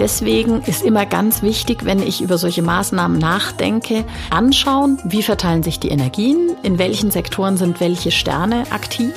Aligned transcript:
Deswegen 0.00 0.62
ist 0.62 0.82
immer 0.82 1.04
ganz 1.04 1.42
wichtig, 1.42 1.84
wenn 1.84 2.00
ich 2.02 2.22
über 2.22 2.38
solche 2.38 2.62
Maßnahmen 2.62 3.18
nachdenke, 3.18 4.06
anschauen, 4.30 4.98
wie 5.04 5.22
verteilen 5.22 5.62
sich 5.62 5.78
die 5.78 5.90
Energien, 5.90 6.56
in 6.62 6.78
welchen 6.78 7.10
Sektoren 7.10 7.58
sind 7.58 7.80
welche 7.80 8.10
Sterne 8.10 8.64
aktiv, 8.70 9.12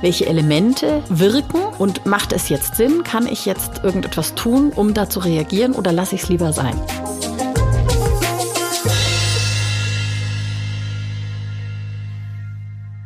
welche 0.00 0.24
Elemente 0.24 1.02
wirken 1.10 1.60
und 1.78 2.06
macht 2.06 2.32
es 2.32 2.48
jetzt 2.48 2.76
Sinn, 2.76 3.04
kann 3.04 3.26
ich 3.26 3.44
jetzt 3.44 3.84
irgendetwas 3.84 4.34
tun, 4.34 4.72
um 4.74 4.94
da 4.94 5.10
zu 5.10 5.20
reagieren 5.20 5.74
oder 5.74 5.92
lasse 5.92 6.14
ich 6.14 6.22
es 6.22 6.28
lieber 6.30 6.54
sein. 6.54 6.80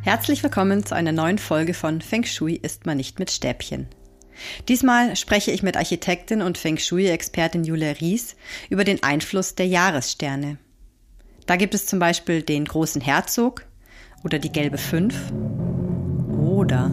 Herzlich 0.03 0.45
willkommen 0.45 0.87
zu 0.87 0.95
einer 0.95 1.11
neuen 1.11 1.39
Folge 1.39 1.75
von 1.75 2.01
Feng 2.01 2.23
Shui 2.23 2.55
isst 2.55 2.87
man 2.87 2.97
nicht 2.97 3.19
mit 3.19 3.33
Stäbchen. 3.33 3.89
Diesmal 4.69 5.17
spreche 5.17 5.51
ich 5.51 5.63
mit 5.63 5.77
Architektin 5.77 6.43
und 6.43 6.59
Feng 6.59 6.79
Shui-Expertin 6.79 7.65
Julia 7.65 7.93
Ries 7.93 8.37
über 8.71 8.85
den 8.85 9.03
Einfluss 9.03 9.55
der 9.55 9.67
Jahressterne. 9.67 10.59
Da 11.47 11.57
gibt 11.57 11.75
es 11.75 11.87
zum 11.87 11.99
Beispiel 11.99 12.43
den 12.43 12.65
großen 12.65 13.01
Herzog 13.01 13.65
oder 14.25 14.39
die 14.39 14.53
gelbe 14.53 14.79
Fünf 14.79 15.33
oder 16.41 16.91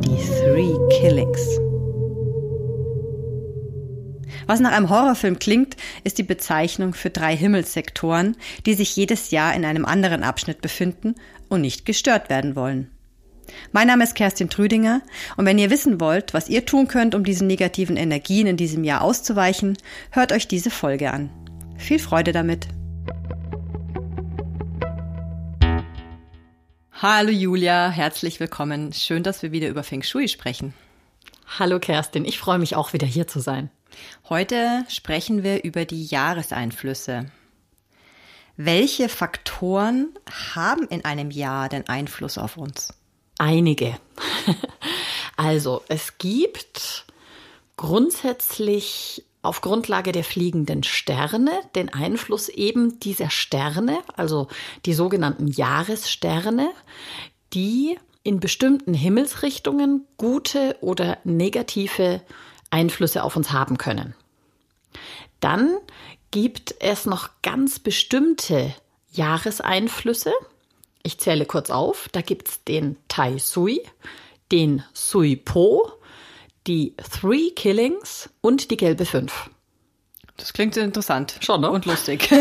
die 0.00 0.16
Three 0.16 0.78
Killings. 0.98 1.40
Was 4.46 4.60
nach 4.60 4.72
einem 4.72 4.90
Horrorfilm 4.90 5.38
klingt, 5.38 5.76
ist 6.04 6.18
die 6.18 6.24
Bezeichnung 6.24 6.94
für 6.94 7.10
drei 7.10 7.36
Himmelssektoren, 7.36 8.36
die 8.66 8.74
sich 8.74 8.96
jedes 8.96 9.30
Jahr 9.30 9.54
in 9.54 9.64
einem 9.64 9.84
anderen 9.84 10.22
Abschnitt 10.22 10.60
befinden 10.60 11.14
und 11.48 11.60
nicht 11.60 11.84
gestört 11.84 12.28
werden 12.28 12.56
wollen. 12.56 12.90
Mein 13.72 13.86
Name 13.86 14.04
ist 14.04 14.14
Kerstin 14.14 14.50
Trüdinger 14.50 15.02
und 15.36 15.46
wenn 15.46 15.58
ihr 15.58 15.70
wissen 15.70 16.00
wollt, 16.00 16.34
was 16.34 16.48
ihr 16.48 16.66
tun 16.66 16.88
könnt, 16.88 17.14
um 17.14 17.24
diesen 17.24 17.46
negativen 17.46 17.96
Energien 17.96 18.46
in 18.46 18.56
diesem 18.56 18.84
Jahr 18.84 19.02
auszuweichen, 19.02 19.76
hört 20.10 20.32
euch 20.32 20.48
diese 20.48 20.70
Folge 20.70 21.12
an. 21.12 21.30
Viel 21.76 21.98
Freude 21.98 22.32
damit! 22.32 22.68
Hallo 26.92 27.30
Julia, 27.30 27.90
herzlich 27.90 28.38
willkommen. 28.38 28.92
Schön, 28.92 29.24
dass 29.24 29.42
wir 29.42 29.50
wieder 29.50 29.68
über 29.68 29.82
Feng 29.82 30.04
Shui 30.04 30.28
sprechen. 30.28 30.72
Hallo 31.58 31.80
Kerstin, 31.80 32.24
ich 32.24 32.38
freue 32.38 32.58
mich 32.58 32.76
auch 32.76 32.92
wieder 32.92 33.06
hier 33.06 33.26
zu 33.26 33.40
sein. 33.40 33.70
Heute 34.28 34.84
sprechen 34.88 35.42
wir 35.42 35.64
über 35.64 35.84
die 35.84 36.04
Jahreseinflüsse. 36.04 37.26
Welche 38.56 39.08
Faktoren 39.08 40.10
haben 40.54 40.86
in 40.88 41.04
einem 41.04 41.30
Jahr 41.30 41.68
den 41.68 41.88
Einfluss 41.88 42.38
auf 42.38 42.56
uns? 42.56 42.94
Einige. 43.42 43.98
Also, 45.34 45.82
es 45.88 46.18
gibt 46.18 47.06
grundsätzlich 47.76 49.24
auf 49.40 49.62
Grundlage 49.62 50.12
der 50.12 50.22
fliegenden 50.22 50.84
Sterne 50.84 51.50
den 51.74 51.88
Einfluss 51.88 52.48
eben 52.48 53.00
dieser 53.00 53.30
Sterne, 53.30 53.98
also 54.14 54.46
die 54.84 54.92
sogenannten 54.92 55.48
Jahressterne, 55.48 56.70
die 57.54 57.98
in 58.22 58.38
bestimmten 58.38 58.94
Himmelsrichtungen 58.94 60.06
gute 60.18 60.76
oder 60.80 61.18
negative 61.24 62.20
Einflüsse 62.70 63.24
auf 63.24 63.34
uns 63.34 63.50
haben 63.50 63.78
können. 63.78 64.14
Dann 65.40 65.76
gibt 66.30 66.76
es 66.78 67.06
noch 67.06 67.30
ganz 67.42 67.80
bestimmte 67.80 68.72
Jahreseinflüsse, 69.10 70.32
ich 71.02 71.18
zähle 71.18 71.46
kurz 71.46 71.70
auf. 71.70 72.08
Da 72.12 72.20
gibt 72.20 72.48
es 72.48 72.64
den 72.64 72.96
Tai 73.08 73.38
Sui, 73.38 73.82
den 74.50 74.82
Sui 74.92 75.36
Po, 75.36 75.90
die 76.66 76.94
Three 77.20 77.50
Killings 77.50 78.30
und 78.40 78.70
die 78.70 78.76
gelbe 78.76 79.04
Fünf. 79.04 79.50
Das 80.36 80.52
klingt 80.52 80.76
interessant. 80.76 81.36
Schon, 81.40 81.60
ne? 81.60 81.70
Und 81.70 81.86
lustig. 81.86 82.30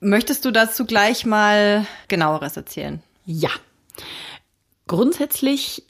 Möchtest 0.00 0.44
du 0.44 0.50
dazu 0.50 0.84
gleich 0.84 1.26
mal 1.26 1.86
genaueres 2.08 2.56
erzählen? 2.56 3.02
Ja. 3.24 3.50
Grundsätzlich 4.86 5.84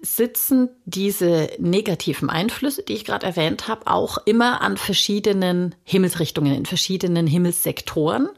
sitzen 0.00 0.68
diese 0.84 1.50
negativen 1.58 2.28
Einflüsse, 2.28 2.82
die 2.82 2.92
ich 2.92 3.04
gerade 3.04 3.26
erwähnt 3.26 3.68
habe, 3.68 3.86
auch 3.86 4.18
immer 4.26 4.60
an 4.60 4.76
verschiedenen 4.76 5.74
Himmelsrichtungen, 5.82 6.54
in 6.54 6.66
verschiedenen 6.66 7.26
Himmelssektoren 7.26 8.28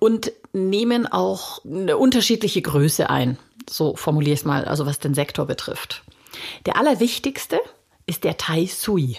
und 0.00 0.32
nehmen 0.52 1.06
auch 1.06 1.64
eine 1.64 1.96
unterschiedliche 1.96 2.60
Größe 2.60 3.08
ein. 3.08 3.38
So 3.68 3.94
formuliere 3.94 4.34
ich 4.34 4.40
es 4.40 4.44
mal, 4.44 4.64
also 4.64 4.86
was 4.86 4.98
den 4.98 5.14
Sektor 5.14 5.46
betrifft. 5.46 6.02
Der 6.66 6.76
allerwichtigste 6.76 7.60
ist 8.06 8.24
der 8.24 8.36
Tai 8.36 8.66
Sui. 8.66 9.18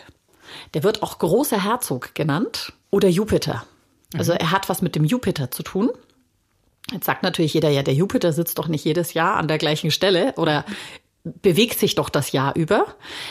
Der 0.74 0.84
wird 0.84 1.02
auch 1.02 1.20
großer 1.20 1.64
Herzog 1.64 2.14
genannt 2.14 2.74
oder 2.90 3.08
Jupiter. 3.08 3.64
Also 4.18 4.34
mhm. 4.34 4.40
er 4.40 4.52
hat 4.52 4.68
was 4.68 4.82
mit 4.82 4.96
dem 4.96 5.06
Jupiter 5.06 5.52
zu 5.52 5.64
tun. 5.64 5.90
Jetzt 6.92 7.06
sagt 7.06 7.24
natürlich 7.24 7.54
jeder, 7.54 7.70
ja, 7.70 7.84
der 7.84 7.94
Jupiter 7.94 8.34
sitzt 8.34 8.60
doch 8.60 8.68
nicht 8.68 8.84
jedes 8.84 9.14
Jahr 9.14 9.38
an 9.38 9.48
der 9.48 9.58
gleichen 9.58 9.92
Stelle 9.92 10.34
oder 10.36 10.66
bewegt 11.24 11.80
sich 11.80 11.96
doch 11.96 12.10
das 12.10 12.32
Jahr 12.32 12.56
über. 12.56 12.88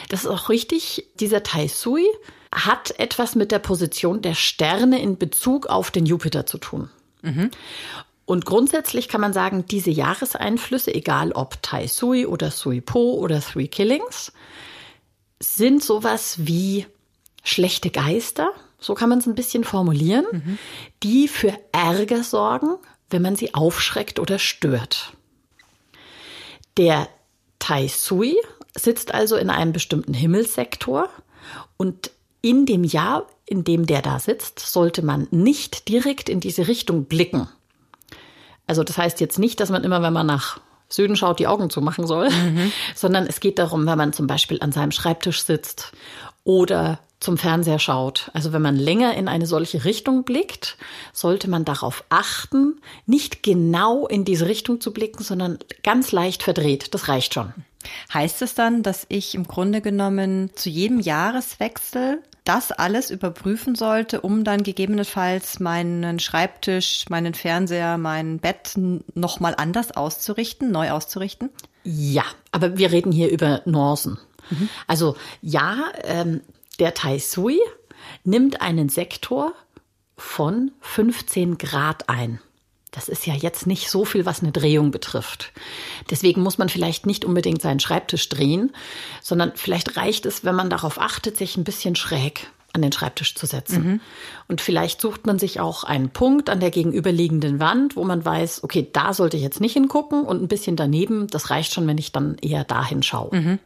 Das 0.08 0.20
ist 0.20 0.28
auch 0.28 0.48
richtig. 0.48 1.08
Dieser 1.18 1.42
Tai 1.42 1.66
Sui 1.68 2.06
hat 2.52 2.98
etwas 2.98 3.34
mit 3.34 3.52
der 3.52 3.58
Position 3.58 4.22
der 4.22 4.34
Sterne 4.34 5.02
in 5.02 5.18
Bezug 5.18 5.66
auf 5.66 5.90
den 5.90 6.06
Jupiter 6.06 6.46
zu 6.46 6.58
tun. 6.58 6.88
Mhm. 7.22 7.50
Und 8.24 8.44
grundsätzlich 8.46 9.08
kann 9.08 9.20
man 9.20 9.32
sagen, 9.32 9.66
diese 9.66 9.90
Jahreseinflüsse, 9.90 10.94
egal 10.94 11.32
ob 11.32 11.60
Tai 11.62 11.88
Sui 11.88 12.26
oder 12.26 12.50
Sui 12.50 12.80
Po 12.80 13.14
oder 13.14 13.40
Three 13.40 13.66
Killings, 13.66 14.32
sind 15.40 15.82
sowas 15.82 16.36
wie 16.38 16.86
schlechte 17.42 17.90
Geister, 17.90 18.50
so 18.78 18.94
kann 18.94 19.08
man 19.08 19.18
es 19.18 19.26
ein 19.26 19.34
bisschen 19.34 19.64
formulieren, 19.64 20.26
mhm. 20.30 20.58
die 21.02 21.28
für 21.28 21.58
Ärger 21.72 22.22
sorgen, 22.22 22.76
wenn 23.10 23.22
man 23.22 23.36
sie 23.36 23.54
aufschreckt 23.54 24.18
oder 24.18 24.38
stört. 24.38 25.12
Der 26.76 27.08
Tai 27.58 27.88
Sui 27.88 28.36
sitzt 28.76 29.12
also 29.12 29.36
in 29.36 29.50
einem 29.50 29.72
bestimmten 29.72 30.14
Himmelssektor 30.14 31.08
und 31.76 32.10
in 32.42 32.64
dem 32.64 32.84
Jahr, 32.84 33.26
in 33.50 33.64
dem 33.64 33.86
der 33.86 34.00
da 34.00 34.18
sitzt, 34.20 34.60
sollte 34.60 35.02
man 35.02 35.26
nicht 35.30 35.88
direkt 35.88 36.28
in 36.28 36.40
diese 36.40 36.68
Richtung 36.68 37.04
blicken. 37.04 37.48
Also 38.66 38.84
das 38.84 38.96
heißt 38.96 39.20
jetzt 39.20 39.38
nicht, 39.38 39.58
dass 39.58 39.70
man 39.70 39.82
immer, 39.82 40.00
wenn 40.02 40.12
man 40.12 40.26
nach 40.26 40.60
Süden 40.88 41.16
schaut, 41.16 41.40
die 41.40 41.48
Augen 41.48 41.68
zumachen 41.68 42.06
soll, 42.06 42.30
mhm. 42.30 42.72
sondern 42.94 43.26
es 43.26 43.40
geht 43.40 43.58
darum, 43.58 43.86
wenn 43.86 43.98
man 43.98 44.12
zum 44.12 44.28
Beispiel 44.28 44.58
an 44.60 44.70
seinem 44.70 44.92
Schreibtisch 44.92 45.42
sitzt 45.42 45.92
oder 46.44 47.00
zum 47.18 47.38
Fernseher 47.38 47.80
schaut. 47.80 48.30
Also 48.34 48.52
wenn 48.52 48.62
man 48.62 48.76
länger 48.76 49.14
in 49.14 49.26
eine 49.26 49.46
solche 49.46 49.84
Richtung 49.84 50.22
blickt, 50.22 50.76
sollte 51.12 51.50
man 51.50 51.64
darauf 51.64 52.04
achten, 52.08 52.80
nicht 53.06 53.42
genau 53.42 54.06
in 54.06 54.24
diese 54.24 54.46
Richtung 54.46 54.80
zu 54.80 54.92
blicken, 54.92 55.24
sondern 55.24 55.58
ganz 55.82 56.12
leicht 56.12 56.44
verdreht. 56.44 56.94
Das 56.94 57.08
reicht 57.08 57.34
schon. 57.34 57.52
Heißt 58.14 58.42
es 58.42 58.54
dann, 58.54 58.84
dass 58.84 59.06
ich 59.08 59.34
im 59.34 59.48
Grunde 59.48 59.80
genommen 59.80 60.50
zu 60.54 60.70
jedem 60.70 61.00
Jahreswechsel 61.00 62.22
das 62.50 62.72
alles 62.72 63.12
überprüfen 63.12 63.76
sollte, 63.76 64.22
um 64.22 64.42
dann 64.42 64.64
gegebenenfalls 64.64 65.60
meinen 65.60 66.18
Schreibtisch, 66.18 67.04
meinen 67.08 67.32
Fernseher, 67.32 67.96
mein 67.96 68.40
Bett 68.40 68.72
nochmal 69.14 69.54
anders 69.56 69.92
auszurichten, 69.92 70.72
neu 70.72 70.90
auszurichten? 70.90 71.50
Ja, 71.84 72.24
aber 72.50 72.76
wir 72.76 72.90
reden 72.90 73.12
hier 73.12 73.30
über 73.30 73.62
Nuancen. 73.66 74.18
Mhm. 74.50 74.68
Also 74.88 75.14
ja, 75.40 75.92
ähm, 76.02 76.40
der 76.80 76.92
Tai 76.92 77.20
Sui 77.20 77.60
nimmt 78.24 78.60
einen 78.60 78.88
Sektor 78.88 79.52
von 80.16 80.72
15 80.80 81.56
Grad 81.56 82.08
ein. 82.08 82.40
Das 82.90 83.08
ist 83.08 83.26
ja 83.26 83.34
jetzt 83.34 83.66
nicht 83.66 83.88
so 83.88 84.04
viel, 84.04 84.26
was 84.26 84.42
eine 84.42 84.52
Drehung 84.52 84.90
betrifft. 84.90 85.52
Deswegen 86.10 86.42
muss 86.42 86.58
man 86.58 86.68
vielleicht 86.68 87.06
nicht 87.06 87.24
unbedingt 87.24 87.62
seinen 87.62 87.80
Schreibtisch 87.80 88.28
drehen, 88.28 88.72
sondern 89.22 89.52
vielleicht 89.54 89.96
reicht 89.96 90.26
es, 90.26 90.44
wenn 90.44 90.56
man 90.56 90.70
darauf 90.70 91.00
achtet, 91.00 91.36
sich 91.36 91.56
ein 91.56 91.64
bisschen 91.64 91.94
schräg 91.94 92.48
an 92.72 92.82
den 92.82 92.92
Schreibtisch 92.92 93.34
zu 93.34 93.46
setzen. 93.46 93.84
Mhm. 93.84 94.00
Und 94.48 94.60
vielleicht 94.60 95.00
sucht 95.00 95.26
man 95.26 95.38
sich 95.38 95.60
auch 95.60 95.84
einen 95.84 96.10
Punkt 96.10 96.48
an 96.50 96.60
der 96.60 96.70
gegenüberliegenden 96.70 97.58
Wand, 97.58 97.96
wo 97.96 98.04
man 98.04 98.24
weiß, 98.24 98.62
okay, 98.62 98.88
da 98.92 99.12
sollte 99.12 99.36
ich 99.36 99.42
jetzt 99.42 99.60
nicht 99.60 99.72
hingucken 99.72 100.24
und 100.24 100.42
ein 100.42 100.48
bisschen 100.48 100.76
daneben, 100.76 101.26
das 101.26 101.50
reicht 101.50 101.72
schon, 101.72 101.86
wenn 101.86 101.98
ich 101.98 102.12
dann 102.12 102.36
eher 102.38 102.64
dahin 102.64 103.02
schaue. 103.02 103.36
Mhm. 103.36 103.58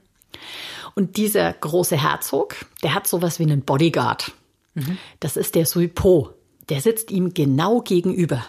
Und 0.94 1.16
dieser 1.16 1.52
große 1.52 1.96
Herzog, 1.96 2.56
der 2.82 2.94
hat 2.94 3.06
sowas 3.06 3.38
wie 3.38 3.44
einen 3.44 3.62
Bodyguard. 3.62 4.32
Mhm. 4.74 4.98
Das 5.20 5.36
ist 5.36 5.54
der 5.54 5.66
Sui 5.66 5.88
Po. 5.88 6.30
Der 6.68 6.80
sitzt 6.80 7.10
ihm 7.10 7.34
genau 7.34 7.82
gegenüber. 7.82 8.44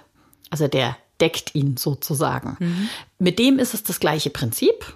Also 0.49 0.67
der 0.67 0.97
deckt 1.21 1.55
ihn 1.55 1.77
sozusagen. 1.77 2.57
Mhm. 2.59 2.89
Mit 3.19 3.39
dem 3.39 3.59
ist 3.59 3.73
es 3.73 3.83
das 3.83 3.99
gleiche 3.99 4.29
Prinzip. 4.29 4.95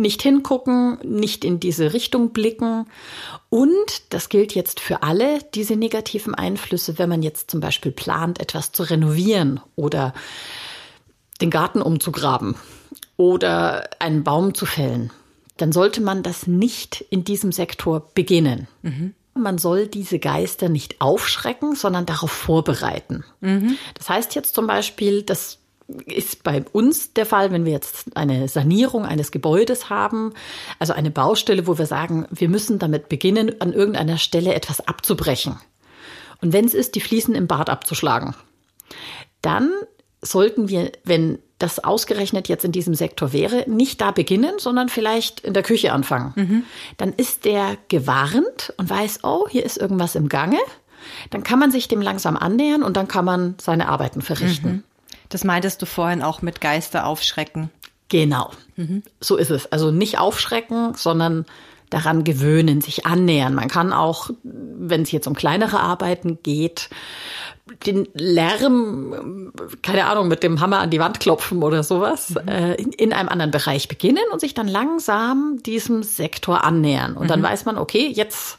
Nicht 0.00 0.22
hingucken, 0.22 0.98
nicht 1.02 1.44
in 1.44 1.58
diese 1.58 1.92
Richtung 1.92 2.30
blicken. 2.30 2.86
Und 3.50 4.02
das 4.10 4.28
gilt 4.28 4.54
jetzt 4.54 4.78
für 4.78 5.02
alle 5.02 5.40
diese 5.54 5.74
negativen 5.76 6.34
Einflüsse, 6.34 6.98
wenn 6.98 7.08
man 7.08 7.22
jetzt 7.22 7.50
zum 7.50 7.60
Beispiel 7.60 7.90
plant, 7.90 8.40
etwas 8.40 8.70
zu 8.72 8.84
renovieren 8.84 9.60
oder 9.74 10.14
den 11.40 11.50
Garten 11.50 11.82
umzugraben 11.82 12.54
oder 13.16 13.90
einen 13.98 14.22
Baum 14.24 14.54
zu 14.54 14.66
fällen. 14.66 15.10
dann 15.58 15.72
sollte 15.72 16.00
man 16.00 16.22
das 16.22 16.46
nicht 16.46 17.04
in 17.10 17.24
diesem 17.24 17.52
Sektor 17.52 18.08
beginnen. 18.14 18.68
Mhm. 18.82 19.14
Man 19.38 19.58
soll 19.58 19.86
diese 19.86 20.18
Geister 20.18 20.68
nicht 20.68 21.00
aufschrecken, 21.00 21.74
sondern 21.74 22.06
darauf 22.06 22.30
vorbereiten. 22.30 23.24
Mhm. 23.40 23.76
Das 23.94 24.08
heißt 24.08 24.34
jetzt 24.34 24.54
zum 24.54 24.66
Beispiel, 24.66 25.22
das 25.22 25.58
ist 26.04 26.42
bei 26.42 26.64
uns 26.72 27.14
der 27.14 27.24
Fall, 27.24 27.50
wenn 27.50 27.64
wir 27.64 27.72
jetzt 27.72 28.16
eine 28.16 28.46
Sanierung 28.48 29.06
eines 29.06 29.30
Gebäudes 29.30 29.88
haben, 29.88 30.34
also 30.78 30.92
eine 30.92 31.10
Baustelle, 31.10 31.66
wo 31.66 31.78
wir 31.78 31.86
sagen, 31.86 32.26
wir 32.30 32.48
müssen 32.48 32.78
damit 32.78 33.08
beginnen, 33.08 33.60
an 33.60 33.72
irgendeiner 33.72 34.18
Stelle 34.18 34.54
etwas 34.54 34.86
abzubrechen. 34.86 35.58
Und 36.40 36.52
wenn 36.52 36.66
es 36.66 36.74
ist, 36.74 36.94
die 36.94 37.00
Fliesen 37.00 37.34
im 37.34 37.46
Bad 37.46 37.70
abzuschlagen, 37.70 38.34
dann 39.40 39.72
sollten 40.22 40.68
wir, 40.68 40.92
wenn 41.04 41.38
das 41.58 41.82
ausgerechnet 41.82 42.48
jetzt 42.48 42.64
in 42.64 42.72
diesem 42.72 42.94
Sektor 42.94 43.32
wäre, 43.32 43.64
nicht 43.68 44.00
da 44.00 44.12
beginnen, 44.12 44.54
sondern 44.58 44.88
vielleicht 44.88 45.40
in 45.40 45.54
der 45.54 45.62
Küche 45.62 45.92
anfangen. 45.92 46.32
Mhm. 46.36 46.64
Dann 46.96 47.12
ist 47.12 47.44
der 47.44 47.76
gewarnt 47.88 48.72
und 48.76 48.88
weiß, 48.88 49.20
oh, 49.24 49.46
hier 49.48 49.64
ist 49.64 49.76
irgendwas 49.76 50.14
im 50.14 50.28
Gange. 50.28 50.58
Dann 51.30 51.42
kann 51.42 51.58
man 51.58 51.70
sich 51.70 51.88
dem 51.88 52.00
langsam 52.00 52.36
annähern 52.36 52.82
und 52.82 52.96
dann 52.96 53.08
kann 53.08 53.24
man 53.24 53.54
seine 53.60 53.88
Arbeiten 53.88 54.22
verrichten. 54.22 54.68
Mhm. 54.70 54.82
Das 55.28 55.44
meintest 55.44 55.82
du 55.82 55.86
vorhin 55.86 56.22
auch 56.22 56.42
mit 56.42 56.60
Geister 56.60 57.06
aufschrecken. 57.06 57.70
Genau. 58.08 58.52
Mhm. 58.76 59.02
So 59.20 59.36
ist 59.36 59.50
es. 59.50 59.70
Also 59.70 59.90
nicht 59.90 60.18
aufschrecken, 60.18 60.94
sondern 60.94 61.44
daran 61.90 62.24
gewöhnen, 62.24 62.80
sich 62.80 63.06
annähern. 63.06 63.54
Man 63.54 63.68
kann 63.68 63.92
auch, 63.92 64.30
wenn 64.42 65.02
es 65.02 65.10
jetzt 65.10 65.26
um 65.26 65.34
kleinere 65.34 65.80
Arbeiten 65.80 66.38
geht, 66.42 66.90
den 67.86 68.08
Lärm, 68.14 69.52
keine 69.82 70.06
Ahnung, 70.06 70.28
mit 70.28 70.42
dem 70.42 70.60
Hammer 70.60 70.80
an 70.80 70.90
die 70.90 71.00
Wand 71.00 71.20
klopfen 71.20 71.62
oder 71.62 71.82
sowas, 71.82 72.30
mhm. 72.30 72.48
äh, 72.48 72.74
in, 72.74 72.92
in, 72.92 73.12
einem 73.12 73.28
anderen 73.28 73.50
Bereich 73.50 73.88
beginnen 73.88 74.24
und 74.32 74.40
sich 74.40 74.54
dann 74.54 74.68
langsam 74.68 75.60
diesem 75.64 76.02
Sektor 76.02 76.64
annähern. 76.64 77.16
Und 77.16 77.24
mhm. 77.24 77.28
dann 77.28 77.42
weiß 77.42 77.64
man, 77.64 77.78
okay, 77.78 78.08
jetzt 78.08 78.58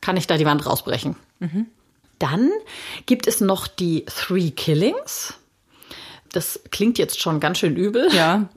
kann 0.00 0.16
ich 0.16 0.26
da 0.26 0.36
die 0.36 0.46
Wand 0.46 0.66
rausbrechen. 0.66 1.16
Mhm. 1.40 1.66
Dann 2.18 2.50
gibt 3.06 3.26
es 3.26 3.40
noch 3.40 3.66
die 3.66 4.04
Three 4.06 4.50
Killings. 4.50 5.34
Das 6.36 6.60
klingt 6.70 6.98
jetzt 6.98 7.20
schon 7.20 7.40
ganz 7.40 7.58
schön 7.58 7.76
übel. 7.76 8.08
Ja. 8.12 8.48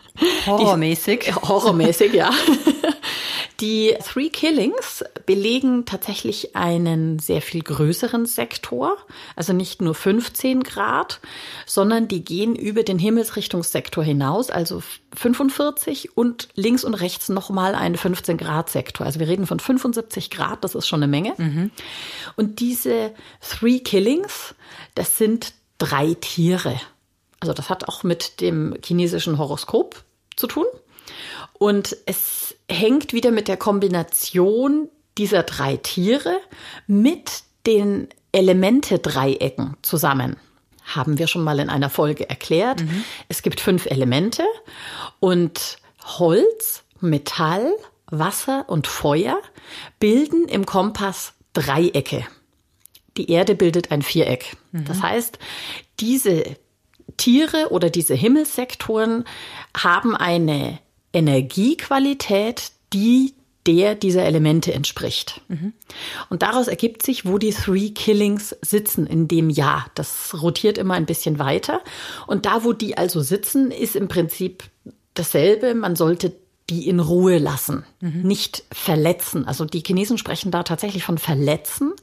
Horrormäßig. 0.46 1.20
Die, 1.26 1.34
horrormäßig, 1.34 2.14
ja. 2.14 2.32
Die 3.60 3.96
Three 4.06 4.30
Killings 4.30 5.04
belegen 5.26 5.86
tatsächlich 5.86 6.56
einen 6.56 7.18
sehr 7.18 7.42
viel 7.42 7.64
größeren 7.64 8.28
Sektor, 8.28 8.98
also 9.36 9.52
nicht 9.52 9.82
nur 9.82 9.96
15 9.96 10.62
Grad, 10.62 11.20
sondern 11.66 12.08
die 12.08 12.24
gehen 12.24 12.56
über 12.56 12.84
den 12.84 13.00
Himmelsrichtungssektor 13.00 14.04
hinaus, 14.04 14.52
also 14.52 14.84
45 15.16 16.16
und 16.16 16.50
links 16.54 16.84
und 16.84 16.94
rechts 16.94 17.30
nochmal 17.30 17.74
einen 17.74 17.98
15 17.98 18.38
Grad 18.38 18.70
Sektor. 18.70 19.08
Also 19.08 19.20
wir 19.20 19.28
reden 19.28 19.48
von 19.48 19.60
75 19.60 20.30
Grad, 20.30 20.64
das 20.64 20.76
ist 20.76 20.88
schon 20.88 21.02
eine 21.02 21.10
Menge. 21.10 21.34
Mhm. 21.38 21.72
Und 22.36 22.60
diese 22.60 23.12
Three 23.42 23.80
Killings, 23.80 24.54
das 24.94 25.18
sind 25.18 25.54
drei 25.80 26.14
Tiere. 26.14 26.80
Also 27.40 27.54
das 27.54 27.70
hat 27.70 27.88
auch 27.88 28.04
mit 28.04 28.42
dem 28.42 28.76
chinesischen 28.84 29.38
Horoskop 29.38 30.04
zu 30.36 30.48
tun. 30.48 30.66
Und 31.54 31.98
es 32.06 32.56
hängt 32.70 33.14
wieder 33.14 33.32
mit 33.32 33.48
der 33.48 33.58
Kombination 33.58 34.90
dieser 35.18 35.44
drei 35.44 35.78
Tiere 35.78 36.40
mit 36.86 37.44
den 37.66 38.08
Elemente-Dreiecken 38.32 39.78
zusammen. 39.82 40.38
Haben 40.84 41.18
wir 41.18 41.28
schon 41.28 41.44
mal 41.44 41.60
in 41.60 41.70
einer 41.70 41.90
Folge 41.90 42.30
erklärt. 42.30 42.82
Mhm. 42.82 43.04
Es 43.28 43.42
gibt 43.42 43.60
fünf 43.60 43.88
Elemente 43.88 44.44
und 45.20 45.80
Holz, 46.04 46.84
Metall, 47.02 47.74
Wasser 48.10 48.66
und 48.68 48.88
Feuer 48.88 49.40
bilden 50.00 50.48
im 50.48 50.66
Kompass 50.66 51.34
Dreiecke. 51.54 52.26
Die 53.18 53.32
Erde 53.32 53.56
bildet 53.56 53.92
ein 53.92 54.02
Viereck. 54.02 54.56
Mhm. 54.72 54.86
Das 54.86 55.02
heißt, 55.02 55.40
diese 56.00 56.56
Tiere 57.16 57.72
oder 57.72 57.90
diese 57.90 58.14
Himmelssektoren 58.14 59.24
haben 59.76 60.16
eine 60.16 60.80
Energiequalität, 61.14 62.72
die 62.94 63.34
der 63.68 63.96
dieser 63.96 64.24
Elemente 64.24 64.74
entspricht. 64.74 65.42
Mhm. 65.50 65.74
Und 66.30 66.42
daraus 66.42 66.68
ergibt 66.68 67.04
sich, 67.04 67.26
wo 67.26 67.38
die 67.38 67.52
Three 67.52 67.90
Killings 67.90 68.56
sitzen 68.62 69.06
in 69.06 69.28
dem 69.28 69.50
Jahr. 69.50 69.88
Das 69.94 70.42
rotiert 70.42 70.78
immer 70.78 70.94
ein 70.94 71.06
bisschen 71.06 71.38
weiter. 71.38 71.82
Und 72.28 72.46
da, 72.46 72.64
wo 72.64 72.72
die 72.72 72.98
also 72.98 73.22
sitzen, 73.22 73.72
ist 73.72 73.98
im 73.98 74.08
Prinzip 74.08 74.64
dasselbe. 75.14 75.76
Man 75.76 75.98
sollte 75.98 76.34
die 76.70 76.88
in 76.88 77.00
Ruhe 77.00 77.38
lassen, 77.38 77.86
mhm. 78.02 78.22
nicht 78.24 78.64
verletzen. 78.72 79.46
Also 79.48 79.66
die 79.66 79.84
Chinesen 79.86 80.18
sprechen 80.18 80.52
da 80.52 80.64
tatsächlich 80.64 81.04
von 81.04 81.18
verletzen. 81.18 81.94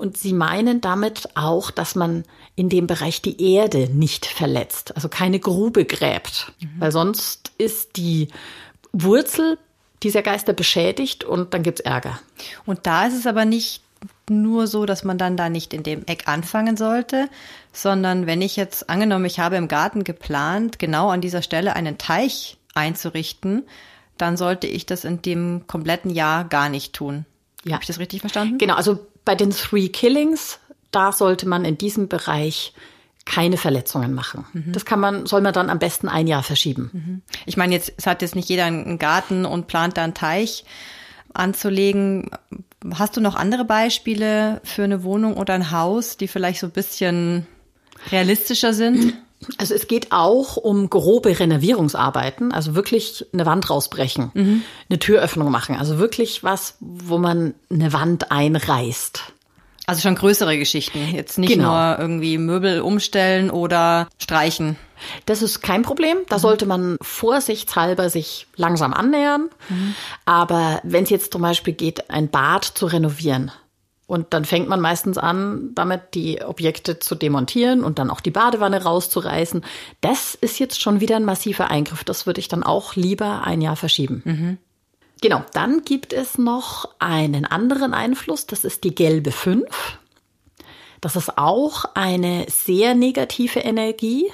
Und 0.00 0.16
sie 0.16 0.32
meinen 0.32 0.80
damit 0.80 1.28
auch, 1.34 1.70
dass 1.70 1.94
man 1.94 2.24
in 2.56 2.70
dem 2.70 2.86
Bereich 2.86 3.20
die 3.20 3.54
Erde 3.54 3.90
nicht 3.92 4.24
verletzt, 4.24 4.96
also 4.96 5.10
keine 5.10 5.38
Grube 5.38 5.84
gräbt. 5.84 6.52
Mhm. 6.58 6.68
Weil 6.78 6.90
sonst 6.90 7.52
ist 7.58 7.98
die 7.98 8.28
Wurzel 8.92 9.58
dieser 10.02 10.22
Geister 10.22 10.54
beschädigt 10.54 11.22
und 11.22 11.52
dann 11.52 11.62
gibt's 11.62 11.82
Ärger. 11.82 12.18
Und 12.64 12.86
da 12.86 13.06
ist 13.06 13.14
es 13.14 13.26
aber 13.26 13.44
nicht 13.44 13.82
nur 14.30 14.66
so, 14.66 14.86
dass 14.86 15.04
man 15.04 15.18
dann 15.18 15.36
da 15.36 15.50
nicht 15.50 15.74
in 15.74 15.82
dem 15.82 16.06
Eck 16.06 16.28
anfangen 16.28 16.78
sollte, 16.78 17.28
sondern 17.70 18.24
wenn 18.26 18.40
ich 18.40 18.56
jetzt 18.56 18.88
angenommen, 18.88 19.26
ich 19.26 19.38
habe 19.38 19.56
im 19.56 19.68
Garten 19.68 20.02
geplant, 20.02 20.78
genau 20.78 21.10
an 21.10 21.20
dieser 21.20 21.42
Stelle 21.42 21.76
einen 21.76 21.98
Teich 21.98 22.56
einzurichten, 22.74 23.64
dann 24.16 24.38
sollte 24.38 24.66
ich 24.66 24.86
das 24.86 25.04
in 25.04 25.20
dem 25.20 25.66
kompletten 25.66 26.10
Jahr 26.10 26.44
gar 26.44 26.70
nicht 26.70 26.94
tun. 26.94 27.26
Ja. 27.64 27.74
Habe 27.74 27.82
ich 27.82 27.88
das 27.88 27.98
richtig 27.98 28.20
verstanden? 28.20 28.56
Genau, 28.56 28.76
also 28.76 29.06
bei 29.24 29.34
den 29.34 29.50
Three 29.50 29.88
Killings, 29.88 30.58
da 30.90 31.12
sollte 31.12 31.46
man 31.48 31.64
in 31.64 31.78
diesem 31.78 32.08
Bereich 32.08 32.72
keine 33.24 33.56
Verletzungen 33.56 34.12
machen. 34.12 34.44
Mhm. 34.52 34.72
Das 34.72 34.84
kann 34.84 34.98
man, 34.98 35.26
soll 35.26 35.40
man 35.40 35.52
dann 35.52 35.70
am 35.70 35.78
besten 35.78 36.08
ein 36.08 36.26
Jahr 36.26 36.42
verschieben. 36.42 36.90
Mhm. 36.92 37.22
Ich 37.46 37.56
meine, 37.56 37.74
jetzt 37.74 37.92
es 37.96 38.06
hat 38.06 38.22
jetzt 38.22 38.34
nicht 38.34 38.48
jeder 38.48 38.64
einen 38.64 38.98
Garten 38.98 39.44
und 39.44 39.66
plant 39.66 39.96
da 39.96 40.04
einen 40.04 40.14
Teich 40.14 40.64
anzulegen. 41.32 42.30
Hast 42.94 43.16
du 43.16 43.20
noch 43.20 43.36
andere 43.36 43.64
Beispiele 43.64 44.60
für 44.64 44.82
eine 44.82 45.04
Wohnung 45.04 45.36
oder 45.36 45.54
ein 45.54 45.70
Haus, 45.70 46.16
die 46.16 46.28
vielleicht 46.28 46.60
so 46.60 46.66
ein 46.66 46.72
bisschen 46.72 47.46
realistischer 48.10 48.72
sind? 48.72 49.14
Also 49.56 49.74
es 49.74 49.88
geht 49.88 50.12
auch 50.12 50.56
um 50.56 50.90
grobe 50.90 51.38
Renovierungsarbeiten, 51.38 52.52
also 52.52 52.74
wirklich 52.74 53.26
eine 53.32 53.46
Wand 53.46 53.70
rausbrechen, 53.70 54.30
mhm. 54.34 54.62
eine 54.88 54.98
Türöffnung 54.98 55.50
machen, 55.50 55.76
also 55.76 55.98
wirklich 55.98 56.44
was, 56.44 56.76
wo 56.80 57.16
man 57.16 57.54
eine 57.70 57.92
Wand 57.92 58.30
einreißt. 58.30 59.32
Also 59.86 60.02
schon 60.02 60.14
größere 60.14 60.56
Geschichten, 60.58 61.08
jetzt 61.14 61.38
nicht 61.38 61.54
genau. 61.54 61.72
nur 61.72 61.98
irgendwie 61.98 62.38
Möbel 62.38 62.80
umstellen 62.80 63.50
oder 63.50 64.08
streichen. 64.18 64.76
Das 65.26 65.42
ist 65.42 65.62
kein 65.62 65.82
Problem. 65.82 66.18
Da 66.28 66.36
mhm. 66.36 66.40
sollte 66.40 66.66
man 66.66 66.96
vorsichtshalber 67.00 68.10
sich 68.10 68.46
langsam 68.56 68.92
annähern. 68.92 69.48
Mhm. 69.68 69.94
Aber 70.26 70.80
wenn 70.84 71.04
es 71.04 71.10
jetzt 71.10 71.32
zum 71.32 71.42
Beispiel 71.42 71.72
geht, 71.72 72.10
ein 72.10 72.28
Bad 72.28 72.64
zu 72.64 72.86
renovieren, 72.86 73.50
und 74.10 74.34
dann 74.34 74.44
fängt 74.44 74.68
man 74.68 74.80
meistens 74.80 75.18
an, 75.18 75.70
damit 75.76 76.14
die 76.14 76.42
Objekte 76.42 76.98
zu 76.98 77.14
demontieren 77.14 77.84
und 77.84 78.00
dann 78.00 78.10
auch 78.10 78.20
die 78.20 78.32
Badewanne 78.32 78.82
rauszureißen. 78.82 79.64
Das 80.00 80.34
ist 80.34 80.58
jetzt 80.58 80.80
schon 80.80 81.00
wieder 81.00 81.14
ein 81.14 81.24
massiver 81.24 81.70
Eingriff. 81.70 82.02
Das 82.02 82.26
würde 82.26 82.40
ich 82.40 82.48
dann 82.48 82.64
auch 82.64 82.96
lieber 82.96 83.44
ein 83.44 83.60
Jahr 83.60 83.76
verschieben. 83.76 84.22
Mhm. 84.24 84.58
Genau, 85.22 85.44
dann 85.52 85.82
gibt 85.84 86.12
es 86.12 86.38
noch 86.38 86.88
einen 86.98 87.44
anderen 87.44 87.94
Einfluss, 87.94 88.46
das 88.46 88.64
ist 88.64 88.82
die 88.82 88.96
gelbe 88.96 89.30
5. 89.30 89.68
Das 91.00 91.14
ist 91.14 91.38
auch 91.38 91.84
eine 91.94 92.46
sehr 92.48 92.96
negative 92.96 93.60
Energie, 93.60 94.26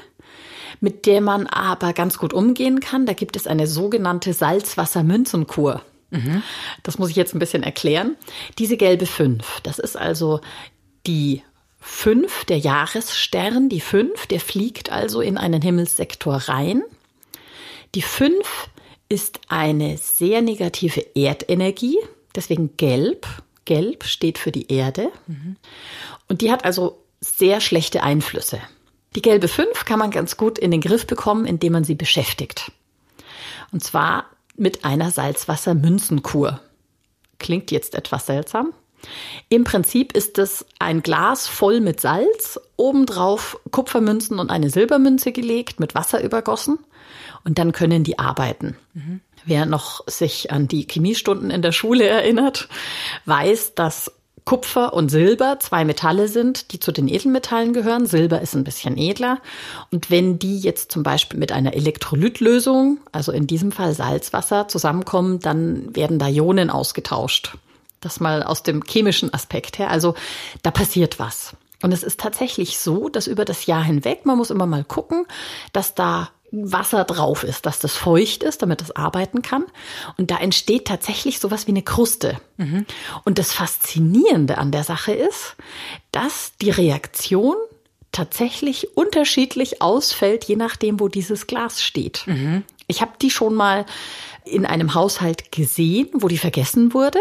mit 0.80 1.04
der 1.04 1.20
man 1.20 1.46
aber 1.48 1.92
ganz 1.92 2.16
gut 2.16 2.32
umgehen 2.32 2.80
kann. 2.80 3.04
Da 3.04 3.12
gibt 3.12 3.36
es 3.36 3.46
eine 3.46 3.66
sogenannte 3.66 4.32
Salzwassermünzenkur. 4.32 5.82
Mhm. 6.10 6.42
Das 6.82 6.98
muss 6.98 7.10
ich 7.10 7.16
jetzt 7.16 7.34
ein 7.34 7.38
bisschen 7.38 7.62
erklären. 7.62 8.16
Diese 8.58 8.76
gelbe 8.76 9.06
5, 9.06 9.60
das 9.62 9.78
ist 9.78 9.96
also 9.96 10.40
die 11.06 11.42
5, 11.80 12.44
der 12.46 12.58
Jahresstern, 12.58 13.68
die 13.68 13.80
5, 13.80 14.26
der 14.26 14.40
fliegt 14.40 14.90
also 14.90 15.20
in 15.20 15.38
einen 15.38 15.62
Himmelssektor 15.62 16.34
rein. 16.34 16.82
Die 17.94 18.02
5 18.02 18.68
ist 19.08 19.40
eine 19.48 19.96
sehr 19.96 20.42
negative 20.42 21.00
Erdenergie, 21.14 21.96
deswegen 22.34 22.76
gelb. 22.76 23.26
Gelb 23.64 24.04
steht 24.04 24.38
für 24.38 24.52
die 24.52 24.70
Erde. 24.70 25.10
Mhm. 25.26 25.56
Und 26.28 26.40
die 26.40 26.52
hat 26.52 26.64
also 26.64 27.02
sehr 27.20 27.60
schlechte 27.60 28.02
Einflüsse. 28.02 28.60
Die 29.14 29.22
gelbe 29.22 29.48
5 29.48 29.84
kann 29.84 29.98
man 29.98 30.10
ganz 30.10 30.36
gut 30.36 30.58
in 30.58 30.70
den 30.70 30.80
Griff 30.80 31.06
bekommen, 31.06 31.46
indem 31.46 31.72
man 31.72 31.84
sie 31.84 31.94
beschäftigt. 31.94 32.70
Und 33.72 33.82
zwar 33.82 34.26
mit 34.56 34.84
einer 34.84 35.10
Salzwassermünzenkur. 35.10 36.60
Klingt 37.38 37.70
jetzt 37.70 37.94
etwas 37.94 38.26
seltsam. 38.26 38.72
Im 39.48 39.64
Prinzip 39.64 40.12
ist 40.12 40.38
es 40.38 40.66
ein 40.78 41.02
Glas 41.02 41.46
voll 41.46 41.80
mit 41.80 42.00
Salz, 42.00 42.58
obendrauf 42.76 43.58
Kupfermünzen 43.70 44.38
und 44.38 44.50
eine 44.50 44.70
Silbermünze 44.70 45.32
gelegt, 45.32 45.80
mit 45.80 45.94
Wasser 45.94 46.22
übergossen 46.22 46.78
und 47.44 47.58
dann 47.58 47.72
können 47.72 48.04
die 48.04 48.18
arbeiten. 48.18 48.76
Mhm. 48.94 49.20
Wer 49.44 49.66
noch 49.66 50.02
sich 50.08 50.50
an 50.50 50.66
die 50.66 50.88
Chemiestunden 50.90 51.50
in 51.50 51.62
der 51.62 51.70
Schule 51.72 52.04
erinnert, 52.04 52.68
weiß, 53.26 53.74
dass 53.74 54.12
Kupfer 54.46 54.94
und 54.94 55.10
Silber 55.10 55.58
zwei 55.58 55.84
Metalle 55.84 56.28
sind, 56.28 56.72
die 56.72 56.78
zu 56.78 56.92
den 56.92 57.08
Edelmetallen 57.08 57.72
gehören. 57.72 58.06
Silber 58.06 58.40
ist 58.40 58.54
ein 58.54 58.62
bisschen 58.62 58.96
edler. 58.96 59.40
Und 59.90 60.08
wenn 60.08 60.38
die 60.38 60.60
jetzt 60.60 60.92
zum 60.92 61.02
Beispiel 61.02 61.38
mit 61.38 61.50
einer 61.50 61.74
Elektrolytlösung, 61.74 62.98
also 63.10 63.32
in 63.32 63.48
diesem 63.48 63.72
Fall 63.72 63.92
Salzwasser, 63.92 64.68
zusammenkommen, 64.68 65.40
dann 65.40 65.94
werden 65.96 66.20
da 66.20 66.28
Ionen 66.28 66.70
ausgetauscht. 66.70 67.58
Das 68.00 68.20
mal 68.20 68.44
aus 68.44 68.62
dem 68.62 68.84
chemischen 68.84 69.34
Aspekt 69.34 69.80
her. 69.80 69.90
Also 69.90 70.14
da 70.62 70.70
passiert 70.70 71.18
was. 71.18 71.56
Und 71.82 71.90
es 71.92 72.04
ist 72.04 72.20
tatsächlich 72.20 72.78
so, 72.78 73.08
dass 73.08 73.26
über 73.26 73.44
das 73.44 73.66
Jahr 73.66 73.82
hinweg, 73.82 74.26
man 74.26 74.38
muss 74.38 74.50
immer 74.50 74.66
mal 74.66 74.84
gucken, 74.84 75.26
dass 75.72 75.96
da 75.96 76.30
Wasser 76.50 77.04
drauf 77.04 77.42
ist, 77.42 77.66
dass 77.66 77.78
das 77.78 77.96
feucht 77.96 78.42
ist, 78.42 78.62
damit 78.62 78.82
es 78.82 78.94
arbeiten 78.94 79.42
kann. 79.42 79.64
Und 80.16 80.30
da 80.30 80.38
entsteht 80.38 80.86
tatsächlich 80.86 81.40
sowas 81.40 81.66
wie 81.66 81.72
eine 81.72 81.82
Kruste. 81.82 82.40
Mhm. 82.56 82.86
Und 83.24 83.38
das 83.38 83.52
Faszinierende 83.52 84.58
an 84.58 84.72
der 84.72 84.84
Sache 84.84 85.12
ist, 85.12 85.56
dass 86.12 86.52
die 86.60 86.70
Reaktion 86.70 87.56
tatsächlich 88.12 88.96
unterschiedlich 88.96 89.82
ausfällt, 89.82 90.44
je 90.44 90.56
nachdem, 90.56 91.00
wo 91.00 91.08
dieses 91.08 91.46
Glas 91.46 91.82
steht. 91.82 92.22
Mhm. 92.26 92.62
Ich 92.86 93.00
habe 93.00 93.12
die 93.20 93.30
schon 93.30 93.54
mal 93.54 93.84
in 94.44 94.64
einem 94.64 94.94
Haushalt 94.94 95.52
gesehen, 95.52 96.08
wo 96.12 96.28
die 96.28 96.38
vergessen 96.38 96.94
wurde 96.94 97.18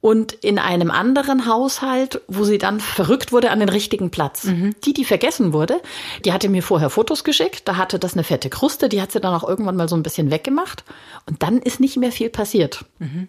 und 0.00 0.32
in 0.32 0.58
einem 0.58 0.90
anderen 0.90 1.46
Haushalt, 1.46 2.20
wo 2.28 2.44
sie 2.44 2.58
dann 2.58 2.80
verrückt 2.80 3.32
wurde 3.32 3.50
an 3.50 3.60
den 3.60 3.68
richtigen 3.68 4.10
Platz. 4.10 4.44
Mhm. 4.44 4.74
Die, 4.84 4.92
die 4.92 5.04
vergessen 5.04 5.52
wurde, 5.52 5.80
die 6.24 6.32
hatte 6.32 6.48
mir 6.48 6.62
vorher 6.62 6.90
Fotos 6.90 7.24
geschickt, 7.24 7.62
da 7.66 7.76
hatte 7.76 7.98
das 7.98 8.14
eine 8.14 8.24
fette 8.24 8.50
Kruste, 8.50 8.88
die 8.88 9.00
hat 9.00 9.12
sie 9.12 9.20
dann 9.20 9.34
auch 9.34 9.48
irgendwann 9.48 9.76
mal 9.76 9.88
so 9.88 9.96
ein 9.96 10.02
bisschen 10.02 10.30
weggemacht 10.30 10.84
und 11.26 11.42
dann 11.42 11.58
ist 11.58 11.80
nicht 11.80 11.96
mehr 11.96 12.12
viel 12.12 12.30
passiert. 12.30 12.84
Mhm. 12.98 13.28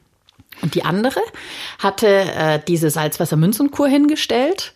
Und 0.62 0.74
die 0.74 0.84
andere 0.84 1.20
hatte 1.80 2.08
äh, 2.08 2.60
diese 2.68 2.90
Salzwassermünzenkur 2.90 3.88
hingestellt 3.88 4.74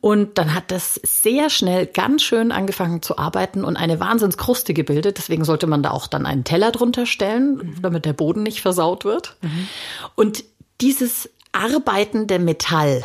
und 0.00 0.38
dann 0.38 0.54
hat 0.54 0.70
das 0.70 0.94
sehr 1.04 1.50
schnell 1.50 1.86
ganz 1.86 2.22
schön 2.22 2.52
angefangen 2.52 3.02
zu 3.02 3.18
arbeiten 3.18 3.64
und 3.64 3.76
eine 3.76 4.00
Wahnsinnskruste 4.00 4.72
gebildet. 4.72 5.18
Deswegen 5.18 5.44
sollte 5.44 5.66
man 5.66 5.82
da 5.82 5.90
auch 5.90 6.06
dann 6.06 6.24
einen 6.24 6.44
Teller 6.44 6.72
drunter 6.72 7.04
stellen, 7.04 7.56
mhm. 7.56 7.82
damit 7.82 8.04
der 8.04 8.12
Boden 8.12 8.42
nicht 8.42 8.62
versaut 8.62 9.04
wird. 9.04 9.36
Mhm. 9.42 9.68
Und 10.14 10.44
dieses 10.80 11.28
arbeitende 11.52 12.38
Metall, 12.38 13.04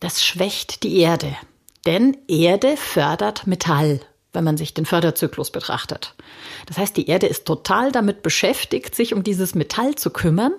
das 0.00 0.24
schwächt 0.24 0.82
die 0.82 0.98
Erde. 0.98 1.36
Denn 1.86 2.16
Erde 2.28 2.76
fördert 2.76 3.46
Metall, 3.46 4.00
wenn 4.32 4.44
man 4.44 4.56
sich 4.56 4.74
den 4.74 4.86
Förderzyklus 4.86 5.50
betrachtet. 5.50 6.14
Das 6.66 6.78
heißt, 6.78 6.96
die 6.96 7.08
Erde 7.08 7.26
ist 7.26 7.46
total 7.46 7.92
damit 7.92 8.22
beschäftigt, 8.22 8.94
sich 8.94 9.14
um 9.14 9.22
dieses 9.22 9.54
Metall 9.54 9.94
zu 9.94 10.10
kümmern 10.10 10.52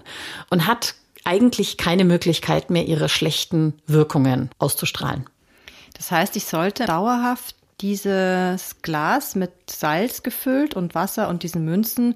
und 0.49 0.67
hat 0.67 0.95
eigentlich 1.23 1.77
keine 1.77 2.05
Möglichkeit 2.05 2.69
mehr, 2.69 2.85
ihre 2.85 3.09
schlechten 3.09 3.73
Wirkungen 3.87 4.49
auszustrahlen. 4.59 5.25
Das 5.95 6.11
heißt, 6.11 6.35
ich 6.35 6.45
sollte 6.45 6.85
dauerhaft 6.85 7.55
dieses 7.81 8.81
Glas 8.81 9.35
mit 9.35 9.51
Salz 9.69 10.23
gefüllt 10.23 10.75
und 10.75 10.95
Wasser 10.95 11.27
und 11.27 11.43
diesen 11.43 11.65
Münzen 11.65 12.13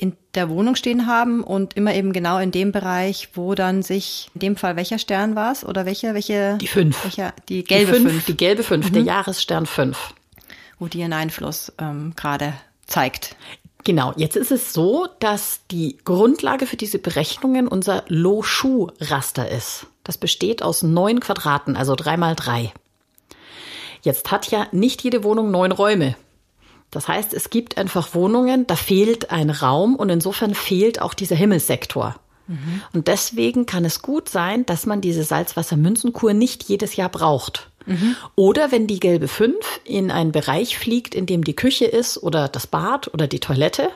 in 0.00 0.16
der 0.34 0.48
Wohnung 0.48 0.76
stehen 0.76 1.06
haben 1.06 1.42
und 1.42 1.74
immer 1.74 1.94
eben 1.94 2.12
genau 2.12 2.38
in 2.38 2.50
dem 2.50 2.72
Bereich, 2.72 3.28
wo 3.34 3.54
dann 3.54 3.82
sich, 3.82 4.30
in 4.34 4.40
dem 4.40 4.56
Fall 4.56 4.76
welcher 4.76 4.98
Stern 4.98 5.36
war 5.36 5.52
es 5.52 5.64
oder 5.64 5.84
welche, 5.84 6.14
welche? 6.14 6.56
Die 6.58 6.66
fünf. 6.66 7.04
Welcher, 7.04 7.34
die 7.48 7.64
gelbe 7.64 7.92
die 7.92 7.98
fünf, 7.98 8.10
fünf. 8.10 8.24
Die 8.26 8.36
gelbe 8.36 8.62
fünf, 8.62 8.88
mhm. 8.88 8.94
der 8.94 9.02
Jahresstern 9.02 9.66
fünf. 9.66 10.14
Wo 10.78 10.86
die 10.86 11.00
ihren 11.00 11.12
Einfluss 11.12 11.72
ähm, 11.78 12.14
gerade 12.16 12.54
zeigt. 12.86 13.36
Genau, 13.84 14.12
jetzt 14.16 14.36
ist 14.36 14.50
es 14.50 14.72
so, 14.72 15.06
dass 15.20 15.60
die 15.70 15.98
Grundlage 16.04 16.66
für 16.66 16.76
diese 16.76 16.98
Berechnungen 16.98 17.68
unser 17.68 18.04
Lo-Shu-Raster 18.08 19.50
ist. 19.50 19.86
Das 20.04 20.16
besteht 20.16 20.62
aus 20.62 20.82
neun 20.82 21.20
Quadraten, 21.20 21.76
also 21.76 21.94
drei 21.94 22.16
mal 22.16 22.34
drei. 22.34 22.72
Jetzt 24.02 24.30
hat 24.30 24.50
ja 24.50 24.66
nicht 24.72 25.02
jede 25.02 25.24
Wohnung 25.24 25.50
neun 25.50 25.72
Räume. 25.72 26.16
Das 26.90 27.06
heißt, 27.06 27.34
es 27.34 27.50
gibt 27.50 27.78
einfach 27.78 28.14
Wohnungen, 28.14 28.66
da 28.66 28.76
fehlt 28.76 29.30
ein 29.30 29.50
Raum 29.50 29.94
und 29.94 30.10
insofern 30.10 30.54
fehlt 30.54 31.00
auch 31.00 31.14
dieser 31.14 31.36
Himmelssektor. 31.36 32.16
Mhm. 32.48 32.82
Und 32.92 33.08
deswegen 33.08 33.64
kann 33.66 33.84
es 33.84 34.02
gut 34.02 34.28
sein, 34.28 34.66
dass 34.66 34.86
man 34.86 35.00
diese 35.00 35.22
Salzwassermünzenkur 35.22 36.32
nicht 36.34 36.64
jedes 36.64 36.96
Jahr 36.96 37.08
braucht. 37.08 37.70
Mhm. 37.86 38.16
Oder 38.34 38.72
wenn 38.72 38.86
die 38.86 39.00
gelbe 39.00 39.28
5 39.28 39.54
in 39.84 40.10
einen 40.10 40.32
Bereich 40.32 40.76
fliegt, 40.76 41.14
in 41.14 41.26
dem 41.26 41.44
die 41.44 41.56
Küche 41.56 41.86
ist 41.86 42.22
oder 42.22 42.48
das 42.48 42.66
Bad 42.66 43.12
oder 43.14 43.26
die 43.26 43.40
Toilette 43.40 43.88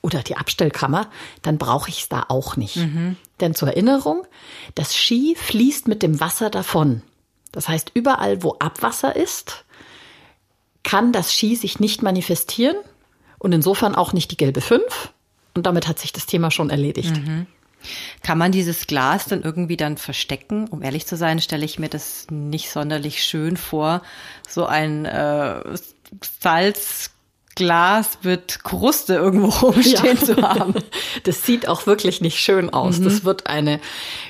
oder 0.00 0.22
die 0.22 0.36
Abstellkammer, 0.36 1.08
dann 1.42 1.58
brauche 1.58 1.90
ich 1.90 2.02
es 2.02 2.08
da 2.08 2.26
auch 2.28 2.56
nicht. 2.56 2.76
Mhm. 2.76 3.16
Denn 3.40 3.54
zur 3.54 3.68
Erinnerung, 3.68 4.24
das 4.76 4.94
Ski 4.94 5.36
fließt 5.36 5.88
mit 5.88 6.02
dem 6.02 6.20
Wasser 6.20 6.48
davon. 6.48 7.02
Das 7.52 7.68
heißt, 7.68 7.90
überall, 7.94 8.42
wo 8.42 8.56
Abwasser 8.58 9.16
ist, 9.16 9.64
kann 10.86 11.12
das 11.12 11.34
Ski 11.34 11.56
sich 11.56 11.80
nicht 11.80 12.02
manifestieren 12.02 12.76
und 13.38 13.52
insofern 13.52 13.96
auch 13.96 14.12
nicht 14.12 14.30
die 14.30 14.36
gelbe 14.36 14.60
5. 14.60 15.12
Und 15.54 15.66
damit 15.66 15.88
hat 15.88 15.98
sich 15.98 16.12
das 16.12 16.26
Thema 16.26 16.52
schon 16.52 16.70
erledigt. 16.70 17.16
Mhm. 17.16 17.46
Kann 18.22 18.38
man 18.38 18.52
dieses 18.52 18.86
Glas 18.86 19.26
dann 19.26 19.42
irgendwie 19.42 19.76
dann 19.76 19.96
verstecken? 19.96 20.68
Um 20.68 20.82
ehrlich 20.82 21.04
zu 21.04 21.16
sein, 21.16 21.40
stelle 21.40 21.64
ich 21.64 21.80
mir 21.80 21.88
das 21.88 22.28
nicht 22.30 22.70
sonderlich 22.70 23.24
schön 23.24 23.56
vor. 23.56 24.02
So 24.48 24.64
ein 24.64 25.06
äh, 25.06 25.60
Salzglas 26.40 28.18
mit 28.22 28.62
Kruste 28.62 29.14
irgendwo 29.14 29.48
rumstehen 29.66 30.18
ja. 30.18 30.24
zu 30.24 30.36
haben. 30.36 30.74
Das 31.24 31.44
sieht 31.44 31.66
auch 31.66 31.86
wirklich 31.86 32.20
nicht 32.20 32.38
schön 32.38 32.70
aus. 32.70 33.00
Mhm. 33.00 33.04
Das 33.04 33.24
wird 33.24 33.48
eine 33.48 33.80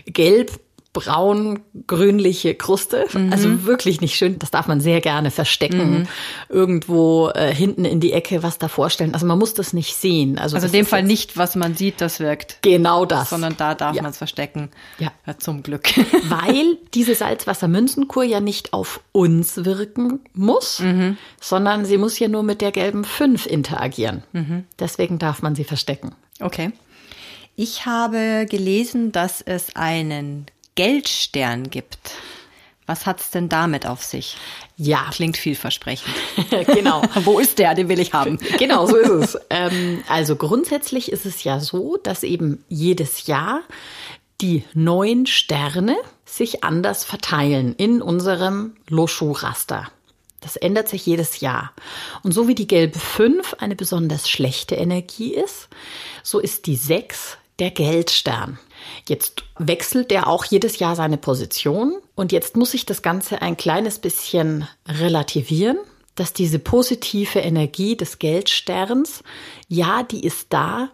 gelb 0.06 0.58
braun-grünliche 0.96 2.54
Kruste. 2.54 3.04
Mhm. 3.12 3.30
Also 3.30 3.66
wirklich 3.66 4.00
nicht 4.00 4.16
schön. 4.16 4.38
Das 4.38 4.50
darf 4.50 4.66
man 4.66 4.80
sehr 4.80 5.02
gerne 5.02 5.30
verstecken. 5.30 5.90
Mhm. 5.90 6.08
Irgendwo 6.48 7.28
äh, 7.34 7.54
hinten 7.54 7.84
in 7.84 8.00
die 8.00 8.14
Ecke 8.14 8.42
was 8.42 8.56
da 8.56 8.68
vorstellen. 8.68 9.12
Also 9.12 9.26
man 9.26 9.38
muss 9.38 9.52
das 9.52 9.74
nicht 9.74 9.94
sehen. 9.94 10.38
Also, 10.38 10.56
also 10.56 10.68
in 10.68 10.72
dem 10.72 10.86
Fall 10.86 11.02
nicht, 11.02 11.36
was 11.36 11.54
man 11.54 11.74
sieht, 11.74 12.00
das 12.00 12.18
wirkt. 12.18 12.60
Genau 12.62 13.04
das. 13.04 13.28
Sondern 13.28 13.58
da 13.58 13.74
darf 13.74 13.94
ja. 13.94 14.00
man 14.00 14.10
es 14.10 14.16
verstecken. 14.16 14.70
Ja. 14.98 15.12
ja. 15.26 15.36
Zum 15.36 15.62
Glück. 15.62 15.86
Weil 16.28 16.78
diese 16.94 17.14
Salzwassermünzenkur 17.14 18.24
ja 18.24 18.40
nicht 18.40 18.72
auf 18.72 19.00
uns 19.12 19.66
wirken 19.66 20.20
muss, 20.32 20.80
mhm. 20.80 21.18
sondern 21.42 21.84
sie 21.84 21.98
muss 21.98 22.18
ja 22.18 22.28
nur 22.28 22.42
mit 22.42 22.62
der 22.62 22.72
gelben 22.72 23.04
5 23.04 23.44
interagieren. 23.44 24.22
Mhm. 24.32 24.64
Deswegen 24.78 25.18
darf 25.18 25.42
man 25.42 25.54
sie 25.54 25.64
verstecken. 25.64 26.14
Okay. 26.40 26.72
Ich 27.58 27.86
habe 27.86 28.46
gelesen, 28.48 29.12
dass 29.12 29.40
es 29.40 29.74
einen 29.76 30.44
Geldstern 30.76 31.70
gibt. 31.70 31.98
Was 32.86 33.04
hat's 33.04 33.30
denn 33.30 33.48
damit 33.48 33.84
auf 33.84 34.04
sich? 34.04 34.36
Ja. 34.76 35.08
Klingt 35.10 35.36
vielversprechend. 35.36 36.14
genau. 36.66 37.02
Wo 37.24 37.40
ist 37.40 37.58
der? 37.58 37.74
Den 37.74 37.88
will 37.88 37.98
ich 37.98 38.12
haben. 38.12 38.38
genau, 38.58 38.86
so 38.86 38.96
ist 38.96 39.10
es. 39.10 39.38
Ähm, 39.50 40.04
also 40.08 40.36
grundsätzlich 40.36 41.10
ist 41.10 41.26
es 41.26 41.42
ja 41.42 41.58
so, 41.58 41.96
dass 41.96 42.22
eben 42.22 42.64
jedes 42.68 43.26
Jahr 43.26 43.62
die 44.40 44.62
neun 44.74 45.26
Sterne 45.26 45.96
sich 46.24 46.62
anders 46.62 47.04
verteilen 47.04 47.74
in 47.76 48.02
unserem 48.02 48.76
Loschu-Raster. 48.88 49.90
Das 50.40 50.54
ändert 50.56 50.88
sich 50.88 51.04
jedes 51.06 51.40
Jahr. 51.40 51.72
Und 52.22 52.32
so 52.32 52.46
wie 52.46 52.54
die 52.54 52.68
gelbe 52.68 52.98
5 52.98 53.54
eine 53.58 53.74
besonders 53.74 54.28
schlechte 54.28 54.76
Energie 54.76 55.34
ist, 55.34 55.68
so 56.22 56.38
ist 56.38 56.66
die 56.66 56.76
6 56.76 57.38
der 57.58 57.70
Geldstern. 57.70 58.58
Jetzt 59.08 59.44
wechselt 59.58 60.12
er 60.12 60.26
auch 60.26 60.44
jedes 60.44 60.78
Jahr 60.78 60.96
seine 60.96 61.16
Position 61.16 61.96
und 62.14 62.32
jetzt 62.32 62.56
muss 62.56 62.74
ich 62.74 62.86
das 62.86 63.02
Ganze 63.02 63.42
ein 63.42 63.56
kleines 63.56 63.98
bisschen 63.98 64.66
relativieren, 64.86 65.78
dass 66.14 66.32
diese 66.32 66.58
positive 66.58 67.38
Energie 67.38 67.96
des 67.96 68.18
Geldsterns, 68.18 69.22
ja, 69.68 70.02
die 70.02 70.24
ist 70.24 70.46
da, 70.50 70.90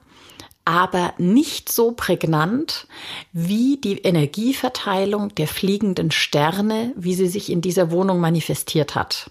aber 0.64 1.14
nicht 1.18 1.70
so 1.70 1.92
prägnant 1.92 2.86
wie 3.32 3.78
die 3.78 3.98
Energieverteilung 3.98 5.34
der 5.34 5.48
fliegenden 5.48 6.10
Sterne, 6.10 6.92
wie 6.96 7.14
sie 7.14 7.28
sich 7.28 7.50
in 7.50 7.60
dieser 7.60 7.90
Wohnung 7.90 8.20
manifestiert 8.20 8.94
hat. 8.94 9.30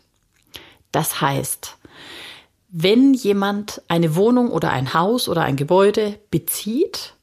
Das 0.92 1.22
heißt, 1.22 1.78
wenn 2.70 3.14
jemand 3.14 3.82
eine 3.88 4.16
Wohnung 4.16 4.50
oder 4.50 4.72
ein 4.72 4.94
Haus 4.94 5.30
oder 5.30 5.42
ein 5.44 5.56
Gebäude 5.56 6.18
bezieht, 6.32 7.16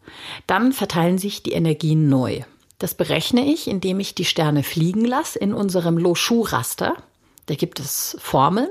dann 0.46 0.72
verteilen 0.72 1.18
sich 1.18 1.42
die 1.42 1.52
Energien 1.52 2.08
neu. 2.08 2.42
Das 2.78 2.94
berechne 2.94 3.44
ich, 3.44 3.66
indem 3.66 3.98
ich 4.00 4.14
die 4.14 4.24
Sterne 4.24 4.62
fliegen 4.62 5.04
lasse 5.04 5.38
in 5.38 5.52
unserem 5.52 5.98
Lo-Shu-Raster. 5.98 6.96
Da 7.46 7.54
gibt 7.54 7.80
es 7.80 8.16
Formeln 8.20 8.68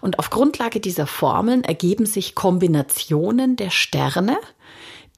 und 0.00 0.18
auf 0.18 0.30
Grundlage 0.30 0.80
dieser 0.80 1.06
Formeln 1.06 1.64
ergeben 1.64 2.06
sich 2.06 2.34
Kombinationen 2.34 3.56
der 3.56 3.70
Sterne, 3.70 4.38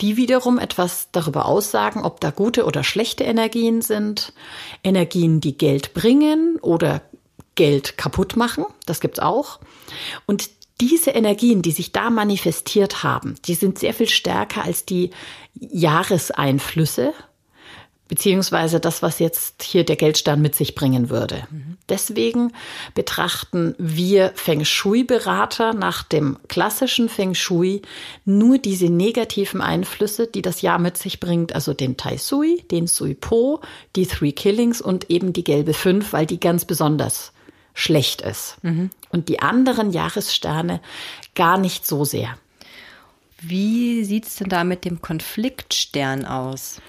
die 0.00 0.16
wiederum 0.16 0.58
etwas 0.58 1.08
darüber 1.12 1.46
aussagen, 1.46 2.02
ob 2.02 2.20
da 2.20 2.30
gute 2.30 2.64
oder 2.64 2.84
schlechte 2.84 3.25
Energien 3.25 3.82
sind, 3.82 4.32
Energien, 4.82 5.40
die 5.40 5.58
Geld 5.58 5.92
bringen 5.92 6.58
oder 6.61 7.02
Geld 7.54 7.96
kaputt 7.96 8.37
machen, 8.37 8.64
das 8.87 9.00
gibt's 9.00 9.20
auch. 9.20 9.61
Und 10.26 10.50
diese 10.81 11.11
Energien, 11.11 11.62
die 11.62 11.73
sich 11.73 11.93
da 11.93 12.11
manifestiert 12.11 13.02
haben, 13.02 13.37
die 13.47 13.54
sind 13.54 13.78
sehr 13.78 13.95
viel 13.95 14.09
stärker 14.09 14.64
als 14.64 14.85
die 14.85 15.11
Jahreseinflüsse, 15.54 17.12
beziehungsweise 18.09 18.81
das, 18.81 19.02
was 19.02 19.19
jetzt 19.19 19.62
hier 19.62 19.85
der 19.85 19.97
Geldstern 19.97 20.40
mit 20.40 20.54
sich 20.54 20.75
bringen 20.75 21.11
würde. 21.11 21.47
Deswegen 21.88 22.52
betrachten 22.95 23.75
wir 23.78 24.33
Feng 24.35 24.64
Shui-Berater 24.64 25.75
nach 25.75 26.02
dem 26.02 26.38
klassischen 26.49 27.09
Feng 27.09 27.35
Shui 27.35 27.83
nur 28.25 28.59
diese 28.59 28.87
negativen 28.87 29.61
Einflüsse, 29.61 30.26
die 30.26 30.43
das 30.43 30.62
Jahr 30.62 30.78
mit 30.78 30.99
sich 30.99 31.21
bringt, 31.21 31.54
also 31.54 31.73
den 31.73 31.97
Tai 31.97 32.16
Sui, 32.16 32.64
den 32.71 32.87
Sui 32.87 33.14
Po, 33.14 33.61
die 33.97 34.07
Three 34.07 34.33
Killings 34.33 34.81
und 34.81 35.11
eben 35.11 35.33
die 35.33 35.45
gelbe 35.45 35.75
Fünf, 35.75 36.12
weil 36.12 36.26
die 36.26 36.40
ganz 36.40 36.64
besonders 36.64 37.34
schlecht 37.75 38.23
ist. 38.23 38.57
Mhm. 38.62 38.90
Und 39.11 39.28
die 39.28 39.40
anderen 39.40 39.90
Jahressterne 39.90 40.81
gar 41.35 41.59
nicht 41.59 41.87
so 41.87 42.04
sehr. 42.04 42.38
Wie 43.40 44.04
sieht's 44.04 44.37
denn 44.37 44.49
da 44.49 44.64
mit 44.64 44.85
dem 44.85 45.02
Konfliktstern 45.02 46.25
aus? 46.25 46.81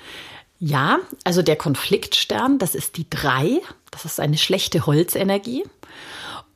Ja, 0.60 1.00
also 1.25 1.42
der 1.42 1.58
Konfliktstern, 1.58 2.60
das 2.60 2.75
ist 2.75 2.98
die 2.98 3.10
drei. 3.10 3.60
Das 3.92 4.06
ist 4.06 4.20
eine 4.20 4.38
schlechte 4.38 4.86
Holzenergie. 4.86 5.63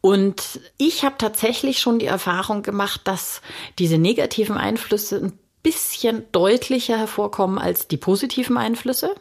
Und 0.01 0.61
ich 0.77 1.03
habe 1.03 1.15
tatsächlich 1.17 1.79
schon 1.79 1.99
die 1.99 2.05
Erfahrung 2.05 2.63
gemacht, 2.63 3.01
dass 3.03 3.41
diese 3.77 3.97
negativen 3.97 4.57
Einflüsse 4.57 5.17
ein 5.17 5.37
bisschen 5.61 6.23
deutlicher 6.31 6.97
hervorkommen 6.97 7.57
als 7.57 7.87
die 7.87 7.97
positiven 7.97 8.57
Einflüsse. 8.57 9.13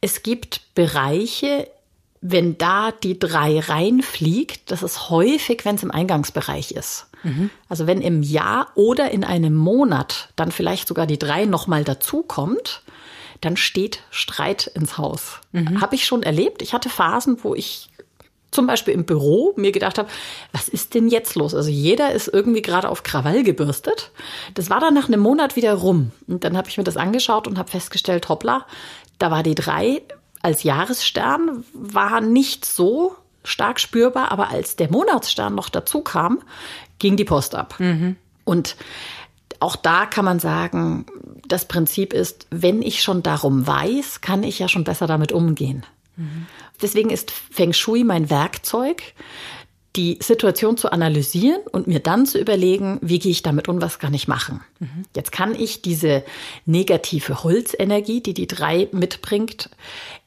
Es 0.00 0.24
gibt 0.24 0.74
Bereiche, 0.74 1.68
wenn 2.30 2.58
da 2.58 2.90
die 2.90 3.18
drei 3.18 3.60
reinfliegt, 3.60 4.70
das 4.70 4.82
ist 4.82 5.10
häufig, 5.10 5.64
wenn 5.64 5.76
es 5.76 5.82
im 5.82 5.90
Eingangsbereich 5.90 6.72
ist. 6.72 7.06
Mhm. 7.22 7.50
Also 7.68 7.86
wenn 7.86 8.00
im 8.00 8.22
Jahr 8.22 8.68
oder 8.74 9.10
in 9.10 9.24
einem 9.24 9.54
Monat 9.54 10.28
dann 10.36 10.50
vielleicht 10.50 10.88
sogar 10.88 11.06
die 11.06 11.18
drei 11.18 11.44
nochmal 11.44 11.84
dazukommt, 11.84 12.82
dann 13.40 13.56
steht 13.56 14.00
Streit 14.10 14.66
ins 14.66 14.98
Haus. 14.98 15.40
Mhm. 15.52 15.80
Habe 15.80 15.94
ich 15.94 16.06
schon 16.06 16.22
erlebt. 16.22 16.62
Ich 16.62 16.72
hatte 16.72 16.88
Phasen, 16.88 17.38
wo 17.42 17.54
ich 17.54 17.90
zum 18.50 18.66
Beispiel 18.66 18.94
im 18.94 19.04
Büro 19.04 19.52
mir 19.56 19.70
gedacht 19.70 19.98
habe, 19.98 20.08
was 20.52 20.68
ist 20.68 20.94
denn 20.94 21.08
jetzt 21.08 21.34
los? 21.34 21.54
Also 21.54 21.68
jeder 21.68 22.12
ist 22.12 22.28
irgendwie 22.28 22.62
gerade 22.62 22.88
auf 22.88 23.02
Krawall 23.02 23.42
gebürstet. 23.42 24.10
Das 24.54 24.70
war 24.70 24.80
dann 24.80 24.94
nach 24.94 25.08
einem 25.08 25.20
Monat 25.20 25.56
wieder 25.56 25.74
rum. 25.74 26.12
Und 26.26 26.44
dann 26.44 26.56
habe 26.56 26.68
ich 26.68 26.78
mir 26.78 26.84
das 26.84 26.96
angeschaut 26.96 27.46
und 27.46 27.58
habe 27.58 27.70
festgestellt, 27.70 28.28
hoppla, 28.28 28.66
da 29.18 29.30
war 29.30 29.42
die 29.42 29.54
drei 29.54 30.02
als 30.42 30.62
Jahresstern, 30.62 31.64
war 31.72 32.20
nicht 32.20 32.64
so 32.64 33.16
stark 33.44 33.80
spürbar, 33.80 34.32
aber 34.32 34.50
als 34.50 34.76
der 34.76 34.90
Monatsstern 34.90 35.54
noch 35.54 35.68
dazu 35.68 36.02
kam, 36.02 36.40
ging 36.98 37.16
die 37.16 37.24
Post 37.24 37.54
ab. 37.54 37.76
Mhm. 37.78 38.16
Und 38.44 38.76
auch 39.60 39.76
da 39.76 40.06
kann 40.06 40.24
man 40.24 40.38
sagen, 40.38 41.06
das 41.46 41.66
Prinzip 41.66 42.12
ist, 42.12 42.46
wenn 42.50 42.82
ich 42.82 43.02
schon 43.02 43.22
darum 43.22 43.66
weiß, 43.66 44.20
kann 44.20 44.42
ich 44.42 44.58
ja 44.58 44.68
schon 44.68 44.84
besser 44.84 45.06
damit 45.06 45.32
umgehen. 45.32 45.84
Mhm. 46.16 46.46
Deswegen 46.82 47.10
ist 47.10 47.30
Feng 47.30 47.72
Shui 47.72 48.04
mein 48.04 48.28
Werkzeug, 48.28 49.02
die 49.96 50.18
Situation 50.20 50.76
zu 50.76 50.92
analysieren 50.92 51.60
und 51.72 51.86
mir 51.86 52.00
dann 52.00 52.26
zu 52.26 52.38
überlegen, 52.38 52.98
wie 53.02 53.18
gehe 53.18 53.32
ich 53.32 53.42
damit 53.42 53.68
um, 53.68 53.80
was 53.80 53.98
kann 53.98 54.14
ich 54.14 54.28
machen. 54.28 54.62
Mhm. 54.78 55.04
Jetzt 55.14 55.32
kann 55.32 55.54
ich 55.54 55.82
diese 55.82 56.24
negative 56.66 57.42
Holzenergie, 57.42 58.20
die 58.20 58.34
die 58.34 58.46
drei 58.46 58.88
mitbringt, 58.92 59.70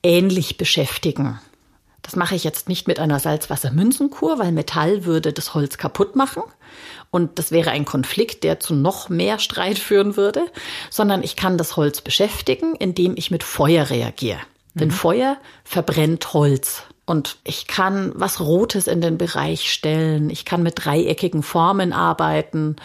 ähnlich 0.04 0.58
beschäftigen. 0.58 1.40
Das 2.02 2.16
mache 2.16 2.34
ich 2.34 2.44
jetzt 2.44 2.70
nicht 2.70 2.88
mit 2.88 3.00
einer 3.00 3.20
Salzwassermünzenkur, 3.20 4.40
weil 4.40 4.52
Metall 4.52 5.06
würde 5.06 5.32
das 5.32 5.54
Holz 5.54 5.78
kaputt 5.78 6.16
machen. 6.16 6.42
Und 7.12 7.38
das 7.38 7.52
wäre 7.52 7.72
ein 7.72 7.86
Konflikt, 7.86 8.44
der 8.44 8.60
zu 8.60 8.74
noch 8.74 9.10
mehr 9.10 9.38
Streit 9.38 9.78
führen 9.78 10.18
würde, 10.18 10.46
sondern 10.90 11.24
ich 11.24 11.36
kann 11.36 11.58
das 11.58 11.76
Holz 11.76 12.02
beschäftigen, 12.02 12.76
indem 12.76 13.14
ich 13.16 13.30
mit 13.30 13.44
Feuer 13.44 13.90
reagiere. 13.90 14.40
Mhm. 14.74 14.80
Denn 14.80 14.92
Feuer 14.92 15.38
verbrennt 15.64 16.34
Holz. 16.34 16.84
Und 17.10 17.38
ich 17.44 17.66
kann 17.66 18.12
was 18.14 18.40
Rotes 18.40 18.86
in 18.86 19.02
den 19.02 19.18
Bereich 19.18 19.72
stellen. 19.72 20.30
Ich 20.30 20.46
kann 20.46 20.62
mit 20.62 20.86
dreieckigen 20.86 21.42
Formen 21.42 21.92
arbeiten. 21.92 22.76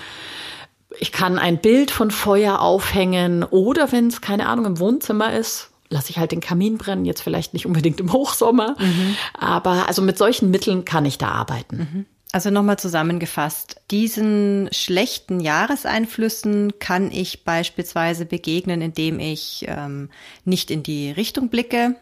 Ich 0.99 1.13
kann 1.13 1.39
ein 1.39 1.59
Bild 1.59 1.91
von 1.91 2.11
Feuer 2.11 2.63
aufhängen 2.63 3.43
oder 3.45 3.93
wenn 3.93 4.07
es 4.07 4.23
keine 4.23 4.49
Ahnung 4.49 4.65
im 4.65 4.79
Wohnzimmer 4.79 5.35
ist, 5.35 5.73
lasse 5.91 6.09
ich 6.09 6.19
halt 6.19 6.33
den 6.33 6.41
Kamin 6.41 6.79
brennen, 6.79 7.05
jetzt 7.05 7.21
vielleicht 7.21 7.53
nicht 7.53 7.67
unbedingt 7.67 8.01
im 8.01 8.15
Hochsommer, 8.15 8.77
mhm. 8.79 9.15
aber 9.39 9.89
also 9.89 10.01
mit 10.01 10.17
solchen 10.17 10.51
Mitteln 10.51 10.87
kann 10.87 11.05
ich 11.05 11.19
da 11.19 11.29
arbeiten. 11.29 11.77
Mhm. 11.77 12.07
Also 12.33 12.49
nochmal 12.49 12.79
zusammengefasst, 12.79 13.77
diesen 13.91 14.71
schlechten 14.73 15.41
Jahreseinflüssen 15.41 16.79
kann 16.79 17.13
ich 17.13 17.45
beispielsweise 17.45 18.25
begegnen, 18.25 18.81
indem 18.81 19.21
ich 19.21 19.67
ähm, 19.69 20.09
nicht 20.47 20.71
in 20.71 20.83
die 20.83 21.11
Richtung 21.11 21.51
blicke, 21.51 21.97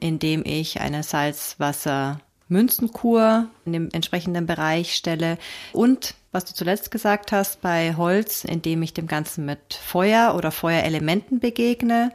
indem 0.00 0.44
ich 0.44 0.80
eine 0.80 1.02
Salzwasser-Münzenkur 1.02 3.48
in 3.64 3.72
dem 3.72 3.88
entsprechenden 3.92 4.46
Bereich 4.46 4.94
stelle 4.94 5.38
und 5.72 6.14
was 6.34 6.44
du 6.44 6.52
zuletzt 6.52 6.90
gesagt 6.90 7.30
hast, 7.30 7.60
bei 7.60 7.94
Holz, 7.96 8.44
indem 8.44 8.82
ich 8.82 8.92
dem 8.92 9.06
Ganzen 9.06 9.46
mit 9.46 9.72
Feuer 9.72 10.34
oder 10.36 10.50
Feuerelementen 10.50 11.38
begegne. 11.38 12.10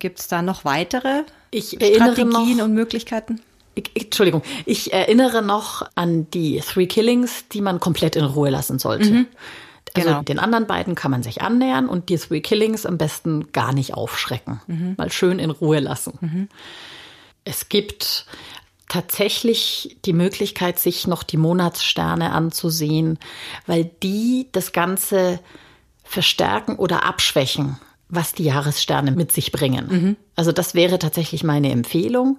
Gibt 0.00 0.18
es 0.18 0.26
da 0.26 0.42
noch 0.42 0.64
weitere 0.64 1.22
ich 1.52 1.68
Strategien 1.68 2.56
noch, 2.56 2.64
und 2.64 2.74
Möglichkeiten? 2.74 3.40
Entschuldigung, 3.94 4.42
ich 4.66 4.92
erinnere 4.92 5.40
noch 5.40 5.88
an 5.94 6.28
die 6.32 6.60
Three 6.60 6.86
Killings, 6.86 7.46
die 7.48 7.60
man 7.60 7.78
komplett 7.78 8.16
in 8.16 8.24
Ruhe 8.24 8.50
lassen 8.50 8.80
sollte. 8.80 9.10
Mhm. 9.10 9.26
Also 9.94 10.08
genau. 10.08 10.22
den 10.22 10.40
anderen 10.40 10.66
beiden 10.66 10.96
kann 10.96 11.12
man 11.12 11.22
sich 11.22 11.42
annähern 11.42 11.88
und 11.88 12.08
die 12.08 12.16
Three 12.16 12.40
Killings 12.40 12.86
am 12.86 12.98
besten 12.98 13.52
gar 13.52 13.72
nicht 13.72 13.94
aufschrecken. 13.94 14.60
Mhm. 14.66 14.94
Mal 14.96 15.12
schön 15.12 15.38
in 15.38 15.50
Ruhe 15.50 15.78
lassen. 15.78 16.18
Mhm. 16.20 16.48
Es 17.44 17.68
gibt 17.68 18.26
tatsächlich 18.88 19.96
die 20.04 20.12
Möglichkeit, 20.12 20.78
sich 20.78 21.06
noch 21.06 21.22
die 21.22 21.36
Monatssterne 21.36 22.32
anzusehen, 22.32 23.18
weil 23.66 23.90
die 24.02 24.48
das 24.52 24.72
Ganze 24.72 25.40
verstärken 26.04 26.76
oder 26.76 27.04
abschwächen, 27.04 27.78
was 28.08 28.34
die 28.34 28.44
Jahressterne 28.44 29.10
mit 29.10 29.32
sich 29.32 29.52
bringen. 29.52 29.86
Mhm. 29.88 30.16
Also 30.36 30.52
das 30.52 30.74
wäre 30.74 30.98
tatsächlich 30.98 31.42
meine 31.44 31.72
Empfehlung. 31.72 32.38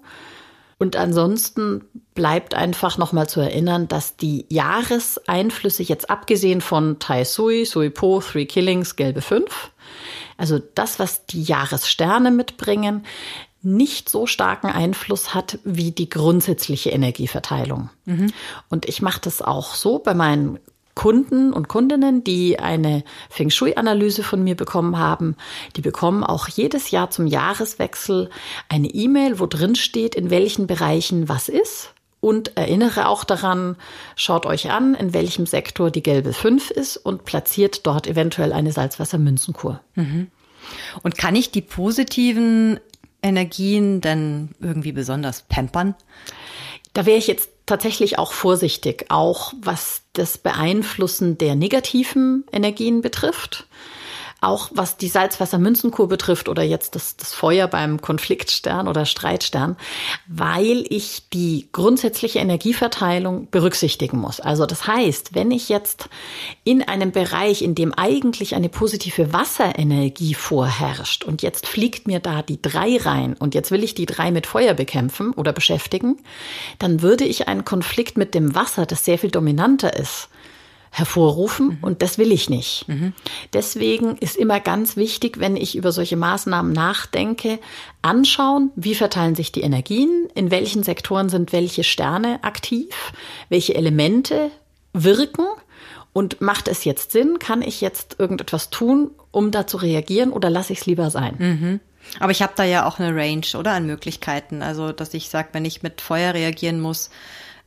Und 0.78 0.98
ansonsten 0.98 1.86
bleibt 2.16 2.54
einfach 2.54 2.98
nochmal 2.98 3.30
zu 3.30 3.40
erinnern, 3.40 3.88
dass 3.88 4.18
die 4.18 4.46
Jahreseinflüsse 4.50 5.84
jetzt 5.84 6.10
abgesehen 6.10 6.60
von 6.60 7.00
Tai 7.00 7.24
Sui, 7.24 7.66
Sui 7.66 7.90
Po, 7.90 8.20
Three 8.20 8.46
Killings, 8.46 8.98
Gelbe 8.98 9.22
5, 9.22 9.72
also 10.38 10.60
das, 10.76 11.00
was 11.00 11.26
die 11.26 11.44
Jahressterne 11.44 12.30
mitbringen, 12.30 13.06
nicht 13.66 14.10
so 14.10 14.26
starken 14.28 14.68
Einfluss 14.68 15.34
hat 15.34 15.60
wie 15.64 15.92
die 15.92 16.10
grundsätzliche 16.10 16.92
Energieverteilung. 16.92 17.90
Mhm. 18.06 18.32
Und 18.70 18.88
ich 18.88 19.02
mache 19.02 19.22
das 19.22 19.42
auch 19.42 19.76
so 19.76 20.00
bei 20.00 20.14
meinen 20.14 20.60
Kunden 20.96 21.52
und 21.52 21.68
Kundinnen, 21.68 22.24
die 22.24 22.58
eine 22.58 23.04
Feng 23.30 23.50
Shui-Analyse 23.50 24.24
von 24.24 24.44
mir 24.44 24.56
bekommen 24.56 24.98
haben, 24.98 25.36
die 25.76 25.82
bekommen 25.82 26.24
auch 26.24 26.48
jedes 26.48 26.90
Jahr 26.90 27.12
zum 27.12 27.28
Jahreswechsel 27.28 28.30
eine 28.70 28.88
E-Mail, 28.88 29.40
wo 29.40 29.46
drin 29.46 29.76
steht, 29.76 30.16
in 30.16 30.30
welchen 30.30 30.68
Bereichen 30.68 31.28
was 31.28 31.50
ist. 31.50 31.92
Und 32.22 32.58
erinnere 32.58 33.08
auch 33.08 33.24
daran, 33.24 33.76
schaut 34.16 34.48
euch 34.48 34.72
an, 34.72 34.96
in 34.96 35.14
welchem 35.14 35.46
Sektor 35.46 35.92
die 35.92 36.02
gelbe 36.02 36.34
5 36.34 36.72
ist 36.72 36.98
und 36.98 37.26
platziert 37.26 37.86
dort 37.86 38.08
eventuell 38.08 38.52
eine 38.52 38.72
Salzwassermünzenkur. 38.72 39.82
Mhm. 39.94 40.32
Und 41.04 41.18
kann 41.18 41.36
ich 41.36 41.52
die 41.52 41.62
positiven 41.62 42.80
Energien 43.26 44.02
denn 44.02 44.50
irgendwie 44.60 44.92
besonders 44.92 45.42
pampern? 45.42 45.96
Da 46.94 47.06
wäre 47.06 47.18
ich 47.18 47.28
jetzt 47.28 47.50
tatsächlich 47.66 48.20
auch 48.20 48.32
vorsichtig, 48.32 49.08
auch 49.10 49.54
was 49.62 50.04
das 50.14 50.38
Beeinflussen 50.38 51.38
der 51.38 51.56
negativen 51.56 52.46
Energien 52.52 53.02
betrifft 53.02 53.68
auch 54.46 54.70
was 54.74 54.98
die 54.98 55.08
Salzwassermünzenkur 55.08 56.08
betrifft 56.08 56.48
oder 56.48 56.64
jetzt 56.64 56.96
das, 56.96 57.18
das 57.18 57.34
Feuer 57.34 57.68
beim 57.68 58.02
Konfliktstern 58.02 58.88
oder 58.88 59.06
Streitstern, 59.06 59.76
weil 60.28 60.86
ich 60.90 61.30
die 61.34 61.68
grundsätzliche 61.72 62.40
Energieverteilung 62.40 63.50
berücksichtigen 63.50 64.20
muss. 64.20 64.40
Also 64.40 64.66
das 64.66 64.88
heißt, 64.88 65.36
wenn 65.36 65.52
ich 65.52 65.70
jetzt 65.70 66.10
in 66.64 66.82
einem 66.82 67.12
Bereich, 67.12 67.62
in 67.62 67.76
dem 67.76 67.94
eigentlich 67.94 68.56
eine 68.56 68.70
positive 68.70 69.34
Wasserenergie 69.34 70.34
vorherrscht 70.34 71.24
und 71.24 71.42
jetzt 71.42 71.68
fliegt 71.68 72.08
mir 72.08 72.20
da 72.20 72.42
die 72.42 72.62
drei 72.62 72.98
rein 72.98 73.34
und 73.34 73.56
jetzt 73.56 73.72
will 73.72 73.84
ich 73.84 73.96
die 73.96 74.06
drei 74.06 74.32
mit 74.32 74.48
Feuer 74.48 74.74
bekämpfen 74.74 75.32
oder 75.34 75.54
beschäftigen, 75.54 76.18
dann 76.80 77.02
würde 77.02 77.26
ich 77.26 77.48
einen 77.48 77.66
Konflikt 77.66 78.18
mit 78.18 78.34
dem 78.34 78.56
Wasser, 78.56 78.86
das 78.86 79.06
sehr 79.06 79.18
viel 79.18 79.32
dominanter 79.32 79.98
ist, 79.98 80.30
hervorrufen 80.96 81.68
mhm. 81.68 81.78
und 81.82 82.02
das 82.02 82.18
will 82.18 82.32
ich 82.32 82.50
nicht. 82.50 82.88
Mhm. 82.88 83.12
Deswegen 83.52 84.16
ist 84.16 84.38
immer 84.38 84.62
ganz 84.62 84.96
wichtig, 84.96 85.42
wenn 85.42 85.58
ich 85.58 85.76
über 85.76 85.92
solche 85.92 86.16
Maßnahmen 86.16 86.72
nachdenke, 86.72 87.60
anschauen, 88.02 88.72
wie 88.78 88.96
verteilen 88.96 89.36
sich 89.36 89.52
die 89.52 89.60
Energien, 89.60 90.30
in 90.36 90.52
welchen 90.52 90.84
Sektoren 90.84 91.28
sind 91.28 91.52
welche 91.52 91.84
Sterne 91.84 92.42
aktiv, 92.46 92.88
welche 93.50 93.76
Elemente 93.76 94.52
wirken 94.94 95.46
Und 96.14 96.40
macht 96.40 96.70
es 96.70 96.86
jetzt 96.86 97.12
Sinn? 97.12 97.40
Kann 97.40 97.62
ich 97.62 97.82
jetzt 97.82 98.16
irgendetwas 98.18 98.70
tun, 98.70 99.12
um 99.32 99.52
da 99.52 99.68
zu 99.68 99.76
reagieren 99.76 100.32
oder 100.32 100.50
lasse 100.50 100.72
ich 100.72 100.80
es 100.80 100.86
lieber 100.86 101.10
sein? 101.10 101.36
Mhm. 101.38 101.80
Aber 102.22 102.32
ich 102.32 102.42
habe 102.42 102.54
da 102.56 102.64
ja 102.64 102.88
auch 102.88 103.00
eine 103.00 103.14
Range, 103.14 103.46
oder? 103.60 103.72
An 103.72 103.86
Möglichkeiten. 103.86 104.62
Also, 104.62 104.94
dass 104.94 105.14
ich 105.14 105.28
sage, 105.28 105.50
wenn 105.52 105.66
ich 105.66 105.84
mit 105.84 106.00
Feuer 106.00 106.34
reagieren 106.34 106.80
muss, 106.80 107.10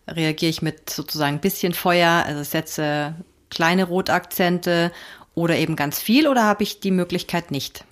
reagiere 0.09 0.51
ich 0.51 0.63
mit 0.63 0.91
sozusagen 0.91 1.37
ein 1.37 1.41
bisschen 1.41 1.73
Feuer, 1.75 2.25
also 2.27 2.43
setze 2.43 3.15
kleine 3.51 3.85
Rotakzente 3.85 4.93
oder 5.35 5.57
eben 5.57 5.77
ganz 5.77 6.01
viel 6.01 6.27
oder 6.27 6.45
habe 6.45 6.63
ich 6.63 6.81
die 6.81 6.91
Möglichkeit 6.91 7.51
nicht? 7.51 7.85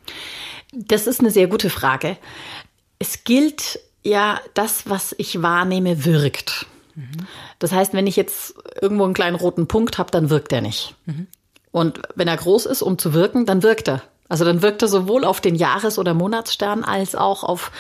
Das 0.73 1.07
ist 1.07 1.21
eine 1.21 1.31
sehr 1.31 1.47
gute 1.47 1.71
Frage. 1.71 2.17
Es 2.99 3.25
gilt 3.25 3.79
ja, 4.07 4.41
das, 4.55 4.89
was 4.89 5.15
ich 5.19 5.43
wahrnehme, 5.43 6.05
wirkt. 6.05 6.67
Das 7.59 7.73
heißt, 7.73 7.93
wenn 7.93 8.07
ich 8.07 8.17
jetzt 8.17 8.55
irgendwo 8.81 9.05
einen 9.05 9.15
kleinen 9.15 9.37
roten 9.37 9.67
Punkt 9.67 9.99
habe, 9.99 10.11
dann 10.11 10.31
wirkt 10.31 10.53
er 10.53 10.61
nicht. 10.61 10.95
Mhm. 11.07 11.27
Und 11.73 12.01
wenn 12.15 12.29
er 12.29 12.37
groß 12.37 12.67
ist, 12.67 12.83
um 12.83 12.99
zu 12.99 13.13
wirken, 13.13 13.47
dann 13.47 13.63
wirkt 13.63 13.89
er. 13.89 14.03
Also 14.29 14.45
dann 14.45 14.63
wirkt 14.63 14.83
er 14.83 14.89
sowohl 14.89 15.25
auf 15.25 15.41
den 15.41 15.57
Jahres- 15.57 15.99
oder 15.99 16.15
Monatsstern 16.15 16.85
als 16.85 17.15
auch 17.15 17.45
auf 17.45 17.71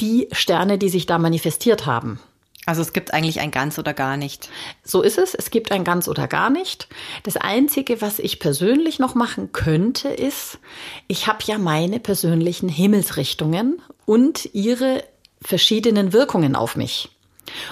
die 0.00 0.28
Sterne, 0.32 0.78
die 0.78 0.90
sich 0.90 1.06
da 1.06 1.18
manifestiert 1.18 1.86
haben. 1.86 2.20
Also 2.64 2.80
es 2.80 2.92
gibt 2.92 3.12
eigentlich 3.12 3.40
ein 3.40 3.50
ganz 3.50 3.78
oder 3.78 3.92
gar 3.92 4.16
nicht. 4.16 4.48
So 4.84 5.02
ist 5.02 5.18
es. 5.18 5.34
Es 5.34 5.50
gibt 5.50 5.72
ein 5.72 5.82
ganz 5.82 6.06
oder 6.06 6.28
gar 6.28 6.48
nicht. 6.48 6.88
Das 7.24 7.36
Einzige, 7.36 8.00
was 8.00 8.20
ich 8.20 8.38
persönlich 8.38 9.00
noch 9.00 9.16
machen 9.16 9.52
könnte, 9.52 10.08
ist, 10.08 10.58
ich 11.08 11.26
habe 11.26 11.40
ja 11.44 11.58
meine 11.58 11.98
persönlichen 11.98 12.68
Himmelsrichtungen 12.68 13.82
und 14.06 14.48
ihre 14.54 15.02
verschiedenen 15.42 16.12
Wirkungen 16.12 16.54
auf 16.54 16.76
mich. 16.76 17.10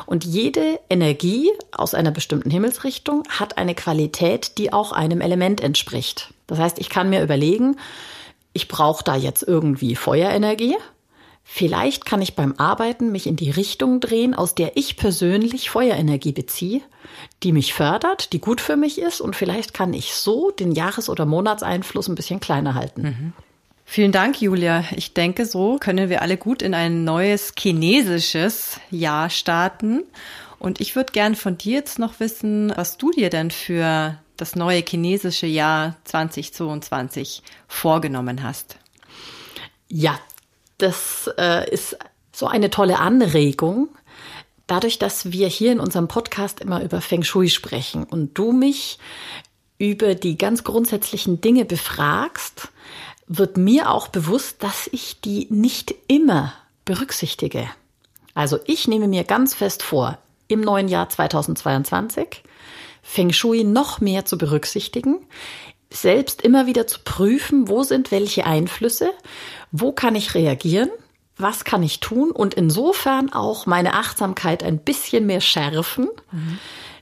Und 0.07 0.25
jede 0.25 0.81
Energie 0.91 1.49
aus 1.71 1.95
einer 1.95 2.11
bestimmten 2.11 2.51
Himmelsrichtung 2.51 3.23
hat 3.29 3.59
eine 3.59 3.77
Qualität, 3.77 4.59
die 4.59 4.73
auch 4.73 4.91
einem 4.91 5.21
Element 5.21 5.61
entspricht. 5.61 6.35
Das 6.49 6.59
heißt, 6.59 6.81
ich 6.81 6.89
kann 6.89 7.11
mir 7.11 7.23
überlegen, 7.23 7.77
ich 8.53 8.67
brauche 8.67 9.05
da 9.05 9.15
jetzt 9.15 9.45
irgendwie 9.45 9.95
Feuerenergie 9.95 10.75
Vielleicht 11.53 12.07
kann 12.07 12.23
ich 12.23 12.37
beim 12.37 12.55
Arbeiten 12.59 13.11
mich 13.11 13.27
in 13.27 13.35
die 13.35 13.51
Richtung 13.51 13.99
drehen, 13.99 14.35
aus 14.37 14.55
der 14.55 14.77
ich 14.77 14.97
persönlich 14.97 15.69
Feuerenergie 15.69 16.31
beziehe, 16.31 16.81
die 17.43 17.51
mich 17.51 17.75
fördert, 17.75 18.33
die 18.33 18.39
gut 18.39 18.61
für 18.61 18.77
mich 18.77 19.01
ist 19.01 19.21
und 19.21 19.35
vielleicht 19.35 19.75
kann 19.75 19.93
ich 19.93 20.15
so 20.15 20.53
den 20.53 20.71
Jahres- 20.71 21.09
oder 21.11 21.27
Monatseinfluss 21.27 22.07
ein 22.07 22.15
bisschen 22.15 22.39
kleiner 22.39 22.75
halten. 22.75 23.03
Mhm. 23.03 23.33
Vielen 23.85 24.13
Dank, 24.13 24.41
Julia. 24.41 24.85
Ich 24.95 25.13
denke, 25.13 25.45
so 25.45 25.79
können 25.81 26.09
wir 26.09 26.23
alle 26.23 26.37
gut 26.37 26.63
in 26.63 26.73
ein 26.73 27.03
neues 27.03 27.53
chinesisches 27.59 28.79
Jahr 28.93 29.29
starten. 29.29 30.05
Und 30.61 30.81
ich 30.81 30.95
würde 30.95 31.13
gern 31.13 31.35
von 31.35 31.59
dir 31.59 31.79
jetzt 31.79 31.99
noch 31.99 32.21
wissen, 32.21 32.73
was 32.77 32.97
du 32.97 33.11
dir 33.11 33.29
denn 33.29 33.51
für 33.51 34.17
das 34.37 34.55
neue 34.55 34.85
chinesische 34.89 35.49
Jahr 35.49 35.97
2022 36.05 37.43
vorgenommen 37.67 38.45
hast. 38.45 38.77
Ja, 39.89 40.21
das 40.83 41.31
äh, 41.39 41.71
ist 41.71 41.97
so 42.33 42.47
eine 42.47 42.71
tolle 42.71 42.99
Anregung. 42.99 43.89
Dadurch, 44.67 44.99
dass 44.99 45.33
wir 45.33 45.49
hier 45.49 45.73
in 45.73 45.81
unserem 45.81 46.09
Podcast 46.09 46.61
immer 46.61 46.83
über 46.83 47.01
Feng 47.01 47.23
Shui 47.23 47.49
sprechen 47.49 48.05
und 48.05 48.39
du 48.39 48.53
mich 48.53 48.99
über 49.79 50.15
die 50.15 50.39
ganz 50.39 50.63
grundsätzlichen 50.63 51.41
Dinge 51.41 51.65
befragst, 51.65 52.69
wird 53.27 53.57
mir 53.57 53.91
auch 53.91 54.09
bewusst, 54.09 54.63
dass 54.63 54.89
ich 54.93 55.21
die 55.21 55.47
nicht 55.51 55.95
immer 56.09 56.53
berücksichtige. 56.85 57.69
Also 58.35 58.59
ich 58.67 58.89
nehme 58.89 59.09
mir 59.09 59.25
ganz 59.25 59.55
fest 59.55 59.83
vor, 59.83 60.19
im 60.49 60.61
neuen 60.61 60.89
Jahr 60.89 61.09
2022 61.09 62.43
Feng 63.03 63.33
Shui 63.33 63.65
noch 63.65 64.01
mehr 64.01 64.25
zu 64.25 64.37
berücksichtigen, 64.37 65.19
selbst 65.91 66.43
immer 66.43 66.67
wieder 66.67 66.87
zu 66.87 67.01
prüfen, 67.05 67.69
wo 67.69 67.83
sind 67.83 68.11
welche 68.11 68.47
Einflüsse, 68.47 69.11
wo 69.73 69.93
kann 69.93 70.15
ich 70.15 70.35
reagieren, 70.35 70.91
was 71.37 71.65
kann 71.65 71.83
ich 71.83 72.01
tun 72.01 72.31
und 72.31 72.55
insofern 72.55 73.33
auch 73.33 73.67
meine 73.67 73.95
Achtsamkeit 73.95 74.63
ein 74.63 74.79
bisschen 74.79 75.27
mehr 75.27 75.41
schärfen. 75.41 76.09
Mhm. 76.31 76.59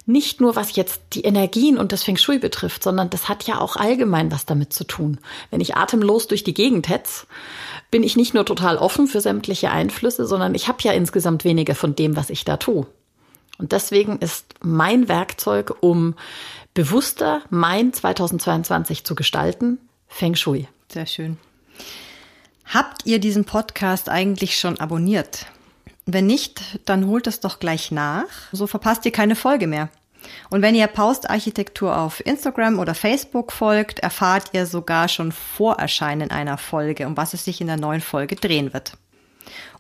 Nicht 0.07 0.41
nur 0.41 0.57
was 0.57 0.75
jetzt 0.75 1.03
die 1.13 1.23
Energien 1.23 1.77
und 1.77 1.93
das 1.93 2.03
Feng 2.03 2.17
Shui 2.17 2.39
betrifft, 2.39 2.83
sondern 2.83 3.11
das 3.11 3.29
hat 3.29 3.47
ja 3.47 3.61
auch 3.61 3.77
allgemein 3.77 4.33
was 4.33 4.47
damit 4.47 4.73
zu 4.73 4.85
tun. 4.85 5.19
Wenn 5.51 5.61
ich 5.61 5.77
atemlos 5.77 6.29
durch 6.29 6.45
die 6.45 6.55
Gegend 6.55 6.89
hetz, 6.89 7.27
bin 7.91 8.03
ich 8.03 8.17
nicht 8.17 8.33
nur 8.33 8.47
total 8.47 8.79
offen 8.79 9.07
für 9.07 9.21
sämtliche 9.21 9.71
Einflüsse, 9.71 10.27
sondern 10.27 10.55
ich 10.55 10.67
habe 10.67 10.79
ja 10.83 10.93
insgesamt 10.93 11.45
weniger 11.45 11.75
von 11.75 11.95
dem, 11.95 12.17
was 12.17 12.31
ich 12.31 12.47
da 12.47 12.57
tue. 12.57 12.87
Und 13.59 13.73
deswegen 13.73 14.19
ist 14.19 14.55
mein 14.61 15.09
Werkzeug, 15.09 15.77
um 15.81 16.15
bewusster 16.79 17.43
mein 17.51 17.93
2022 17.93 19.03
zu 19.03 19.17
gestalten, 19.17 19.81
Feng 20.07 20.37
Shui. 20.37 20.69
Sehr 20.89 21.07
schön. 21.07 21.37
Habt 22.67 23.05
ihr 23.05 23.19
diesen 23.19 23.45
Podcast 23.45 24.09
eigentlich 24.09 24.61
schon 24.61 24.79
abonniert? 24.79 25.47
Wenn 26.07 26.27
nicht, 26.27 26.79
dann 26.85 27.09
holt 27.09 27.27
es 27.27 27.41
doch 27.41 27.59
gleich 27.59 27.91
nach. 27.91 28.29
So 28.53 28.69
verpasst 28.69 29.05
ihr 29.07 29.11
keine 29.11 29.35
Folge 29.35 29.67
mehr. 29.67 29.89
Und 30.51 30.63
wenn 30.63 30.77
ihr 30.77 30.87
Paust 30.87 31.29
Architektur 31.29 31.99
auf 31.99 32.25
Instagram 32.25 32.79
oder 32.79 32.95
Facebook 32.95 33.51
folgt, 33.51 33.99
erfahrt 33.99 34.51
ihr 34.53 34.65
sogar 34.65 35.09
schon 35.09 35.33
vor 35.33 35.81
Erscheinen 35.81 36.31
einer 36.31 36.59
Folge, 36.59 37.09
um 37.09 37.17
was 37.17 37.35
es 37.35 37.45
sich 37.45 37.61
in 37.61 37.67
der 37.67 37.77
neuen 37.77 38.03
Folge 38.03 38.37
drehen 38.37 38.73
wird. 38.73 38.93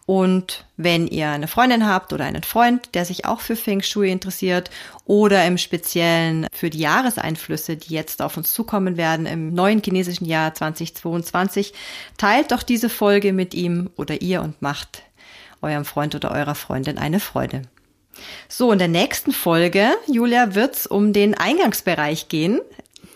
Und 0.08 0.64
wenn 0.78 1.06
ihr 1.06 1.28
eine 1.28 1.48
Freundin 1.48 1.86
habt 1.86 2.14
oder 2.14 2.24
einen 2.24 2.42
Freund, 2.42 2.94
der 2.94 3.04
sich 3.04 3.26
auch 3.26 3.42
für 3.42 3.56
Feng 3.56 3.82
Shui 3.82 4.10
interessiert 4.10 4.70
oder 5.04 5.44
im 5.44 5.58
Speziellen 5.58 6.46
für 6.50 6.70
die 6.70 6.78
Jahreseinflüsse, 6.78 7.76
die 7.76 7.92
jetzt 7.92 8.22
auf 8.22 8.38
uns 8.38 8.54
zukommen 8.54 8.96
werden 8.96 9.26
im 9.26 9.52
neuen 9.52 9.82
chinesischen 9.84 10.24
Jahr 10.24 10.54
2022, 10.54 11.74
teilt 12.16 12.52
doch 12.52 12.62
diese 12.62 12.88
Folge 12.88 13.34
mit 13.34 13.52
ihm 13.52 13.90
oder 13.96 14.22
ihr 14.22 14.40
und 14.40 14.62
macht 14.62 15.02
eurem 15.60 15.84
Freund 15.84 16.14
oder 16.14 16.30
eurer 16.30 16.54
Freundin 16.54 16.96
eine 16.96 17.20
Freude. 17.20 17.60
So, 18.48 18.72
in 18.72 18.78
der 18.78 18.88
nächsten 18.88 19.32
Folge, 19.32 19.90
Julia, 20.06 20.54
wird's 20.54 20.86
um 20.86 21.12
den 21.12 21.34
Eingangsbereich 21.34 22.28
gehen. 22.28 22.62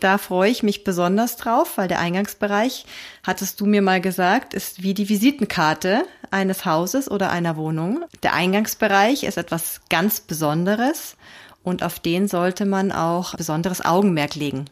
Da 0.01 0.19
freue 0.19 0.51
ich 0.51 0.63
mich 0.63 0.85
besonders 0.85 1.39
drauf, 1.39 1.79
weil 1.79 1.89
der 1.89 2.01
Eingangsbereich, 2.01 2.85
hattest 3.23 3.63
du 3.63 3.65
mir 3.65 3.81
mal 3.81 4.03
gesagt, 4.03 4.53
ist 4.53 4.83
wie 4.83 4.93
die 4.93 5.09
Visitenkarte 5.09 6.05
eines 6.33 6.65
Hauses 6.65 7.11
oder 7.11 7.31
einer 7.31 7.57
Wohnung. 7.57 8.05
Der 8.23 8.35
Eingangsbereich 8.35 9.25
ist 9.25 9.39
etwas 9.39 9.81
ganz 9.89 10.21
Besonderes 10.21 11.17
und 11.63 11.83
auf 11.83 12.01
den 12.01 12.29
sollte 12.29 12.65
man 12.65 12.93
auch 12.93 13.35
besonderes 13.35 13.85
Augenmerk 13.85 14.35
legen. 14.35 14.67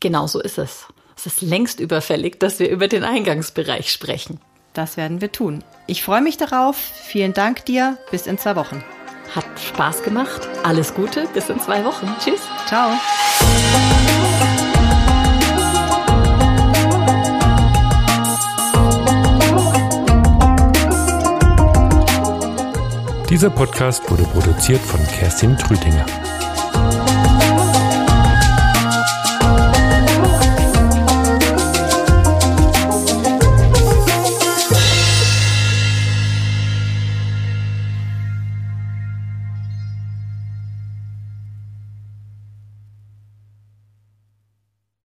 Genau 0.00 0.26
so 0.26 0.40
ist 0.40 0.58
es. 0.58 0.86
Es 1.16 1.26
ist 1.26 1.40
längst 1.40 1.80
überfällig, 1.80 2.38
dass 2.38 2.58
wir 2.58 2.68
über 2.68 2.88
den 2.88 3.04
Eingangsbereich 3.04 3.90
sprechen. 3.90 4.40
Das 4.74 4.98
werden 4.98 5.22
wir 5.22 5.32
tun. 5.32 5.64
Ich 5.86 6.02
freue 6.02 6.20
mich 6.20 6.36
darauf. 6.36 6.76
Vielen 6.76 7.32
Dank 7.32 7.64
dir. 7.64 7.96
Bis 8.10 8.26
in 8.26 8.36
zwei 8.36 8.56
Wochen. 8.56 8.84
Hat 9.34 9.46
Spaß 9.58 10.02
gemacht. 10.02 10.46
Alles 10.62 10.94
Gute. 10.94 11.26
Bis 11.32 11.48
in 11.48 11.58
zwei 11.60 11.84
Wochen. 11.84 12.14
Tschüss. 12.20 12.42
Ciao. 12.66 12.92
Dieser 23.28 23.50
Podcast 23.50 24.08
wurde 24.08 24.22
produziert 24.22 24.80
von 24.80 25.04
Kerstin 25.08 25.58
Trüdinger. 25.58 26.06